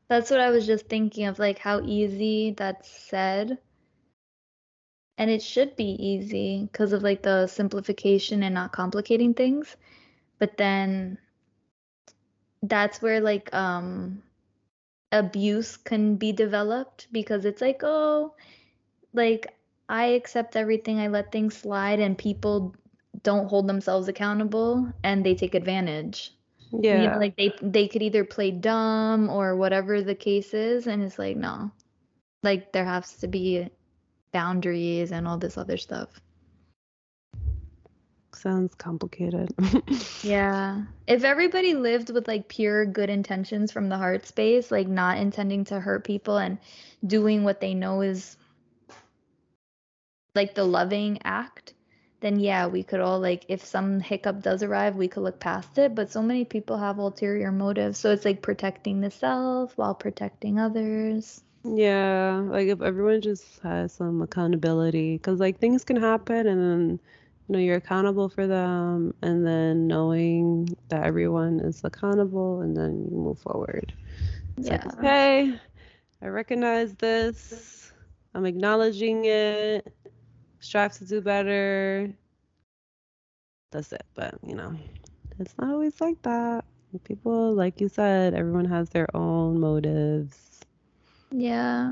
That's 0.10 0.32
what 0.32 0.40
I 0.40 0.52
was 0.52 0.66
just 0.66 0.88
thinking 0.88 1.26
of, 1.26 1.38
like 1.38 1.60
how 1.60 1.82
easy 1.82 2.54
that's 2.58 2.90
said. 2.90 3.58
And 5.18 5.30
it 5.32 5.42
should 5.42 5.76
be 5.76 5.98
easy 6.00 6.70
because 6.72 6.94
of 6.94 7.04
like 7.04 7.24
the 7.24 7.48
simplification 7.48 8.44
and 8.44 8.54
not 8.54 8.72
complicating 8.72 9.34
things. 9.34 9.76
But 10.40 10.58
then 10.58 11.18
that's 12.64 13.02
where 13.02 13.20
like 13.20 13.54
um 13.54 14.22
abuse 15.12 15.78
can 15.78 16.16
be 16.16 16.32
developed 16.32 17.08
because 17.12 17.46
it's 17.46 17.62
like, 17.62 17.82
oh, 17.84 18.36
like 19.14 19.56
I 19.90 20.06
accept 20.08 20.56
everything, 20.56 21.00
I 21.00 21.08
let 21.08 21.32
things 21.32 21.56
slide, 21.58 22.00
and 22.00 22.18
people 22.18 22.76
don't 23.24 23.48
hold 23.48 23.68
themselves 23.68 24.08
accountable 24.08 24.92
and 25.04 25.26
they 25.26 25.36
take 25.36 25.56
advantage. 25.56 26.34
Yeah. 26.72 27.02
You 27.04 27.10
know, 27.10 27.18
like 27.18 27.36
they 27.38 27.54
they 27.62 27.88
could 27.88 28.02
either 28.04 28.26
play 28.26 28.52
dumb 28.52 29.30
or 29.30 29.56
whatever 29.56 30.02
the 30.02 30.16
case 30.16 30.54
is, 30.54 30.88
and 30.88 31.02
it's 31.04 31.18
like 31.18 31.38
no, 31.38 31.72
like 32.44 32.74
there 32.74 32.86
has 32.86 33.18
to 33.20 33.28
be 33.28 33.70
boundaries 34.32 35.12
and 35.12 35.28
all 35.28 35.38
this 35.38 35.58
other 35.58 35.78
stuff 35.78 36.10
sounds 38.38 38.76
complicated. 38.76 39.54
yeah. 40.24 40.84
If 41.06 41.24
everybody 41.24 41.74
lived 41.74 42.12
with 42.12 42.28
like 42.28 42.48
pure 42.48 42.86
good 42.86 43.10
intentions 43.10 43.72
from 43.72 43.90
the 43.90 43.98
heart 43.98 44.26
space, 44.26 44.72
like 44.72 44.88
not 44.88 45.18
intending 45.18 45.66
to 45.66 45.80
hurt 45.80 46.04
people 46.04 46.38
and 46.38 46.58
doing 47.06 47.44
what 47.44 47.60
they 47.60 47.74
know 47.74 48.02
is 48.02 48.38
like 50.36 50.56
the 50.56 50.64
loving 50.64 51.20
act, 51.24 51.74
then 52.20 52.40
yeah, 52.40 52.68
we 52.68 52.84
could 52.84 53.00
all 53.00 53.20
like 53.20 53.46
if 53.48 53.66
some 53.66 54.00
hiccup 54.00 54.42
does 54.42 54.64
arrive, 54.64 54.96
we 54.96 55.08
could 55.08 55.24
look 55.24 55.40
past 55.40 55.78
it. 55.78 55.96
But 55.96 56.12
so 56.12 56.22
many 56.22 56.46
people 56.46 56.78
have 56.78 56.98
ulterior 56.98 57.52
motives. 57.52 57.98
So 58.00 58.12
it's 58.12 58.26
like 58.26 58.42
protecting 58.42 59.02
the 59.02 59.12
self 59.12 59.78
while 59.78 59.96
protecting 59.96 60.60
others. 60.60 61.44
Yeah, 61.76 62.44
like 62.50 62.68
if 62.68 62.82
everyone 62.82 63.22
just 63.22 63.60
has 63.62 63.94
some 63.94 64.22
accountability, 64.22 65.18
because 65.18 65.40
like 65.40 65.60
things 65.60 65.84
can 65.84 65.98
happen 65.98 66.48
and 66.48 66.62
then 66.62 67.00
you 67.48 67.54
know 67.54 67.60
you're 67.60 67.78
accountable 67.78 68.30
for 68.30 68.48
them 68.48 69.14
and 69.22 69.46
then 69.46 69.88
knowing 69.88 70.70
that 70.90 71.04
everyone 71.04 71.60
is 71.60 71.84
accountable 71.84 72.62
and 72.62 72.76
then 72.76 73.08
you 73.12 73.18
move 73.18 73.40
forward. 73.40 73.94
It's 74.58 74.70
yeah. 74.70 74.84
like 74.86 74.98
okay 74.98 75.60
i 76.22 76.28
recognize 76.28 76.96
this. 76.96 77.92
I'm 78.34 78.46
acknowledging 78.46 79.26
it. 79.26 79.94
Strive 80.60 80.94
to 80.98 81.06
do 81.06 81.22
better. 81.22 82.14
That's 83.72 83.92
it 83.92 84.06
but 84.16 84.36
you 84.46 84.56
know 84.56 84.76
it's 85.40 85.56
not 85.58 85.70
always 85.70 86.00
like 86.02 86.22
that. 86.24 86.66
People 87.04 87.54
like 87.54 87.82
you 87.82 87.90
said 87.90 88.34
everyone 88.34 88.66
has 88.66 88.90
their 88.90 89.08
own 89.16 89.60
motives 89.60 90.57
yeah. 91.32 91.92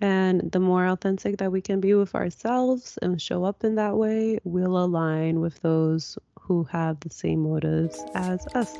And 0.00 0.50
the 0.50 0.60
more 0.60 0.86
authentic 0.86 1.36
that 1.38 1.52
we 1.52 1.60
can 1.60 1.80
be 1.80 1.94
with 1.94 2.14
ourselves 2.14 2.98
and 3.02 3.20
show 3.20 3.44
up 3.44 3.62
in 3.64 3.74
that 3.74 3.96
way, 3.96 4.38
we'll 4.44 4.78
align 4.78 5.40
with 5.40 5.60
those 5.60 6.18
who 6.40 6.64
have 6.64 6.98
the 7.00 7.10
same 7.10 7.40
motives 7.40 8.02
as 8.14 8.46
us. 8.54 8.76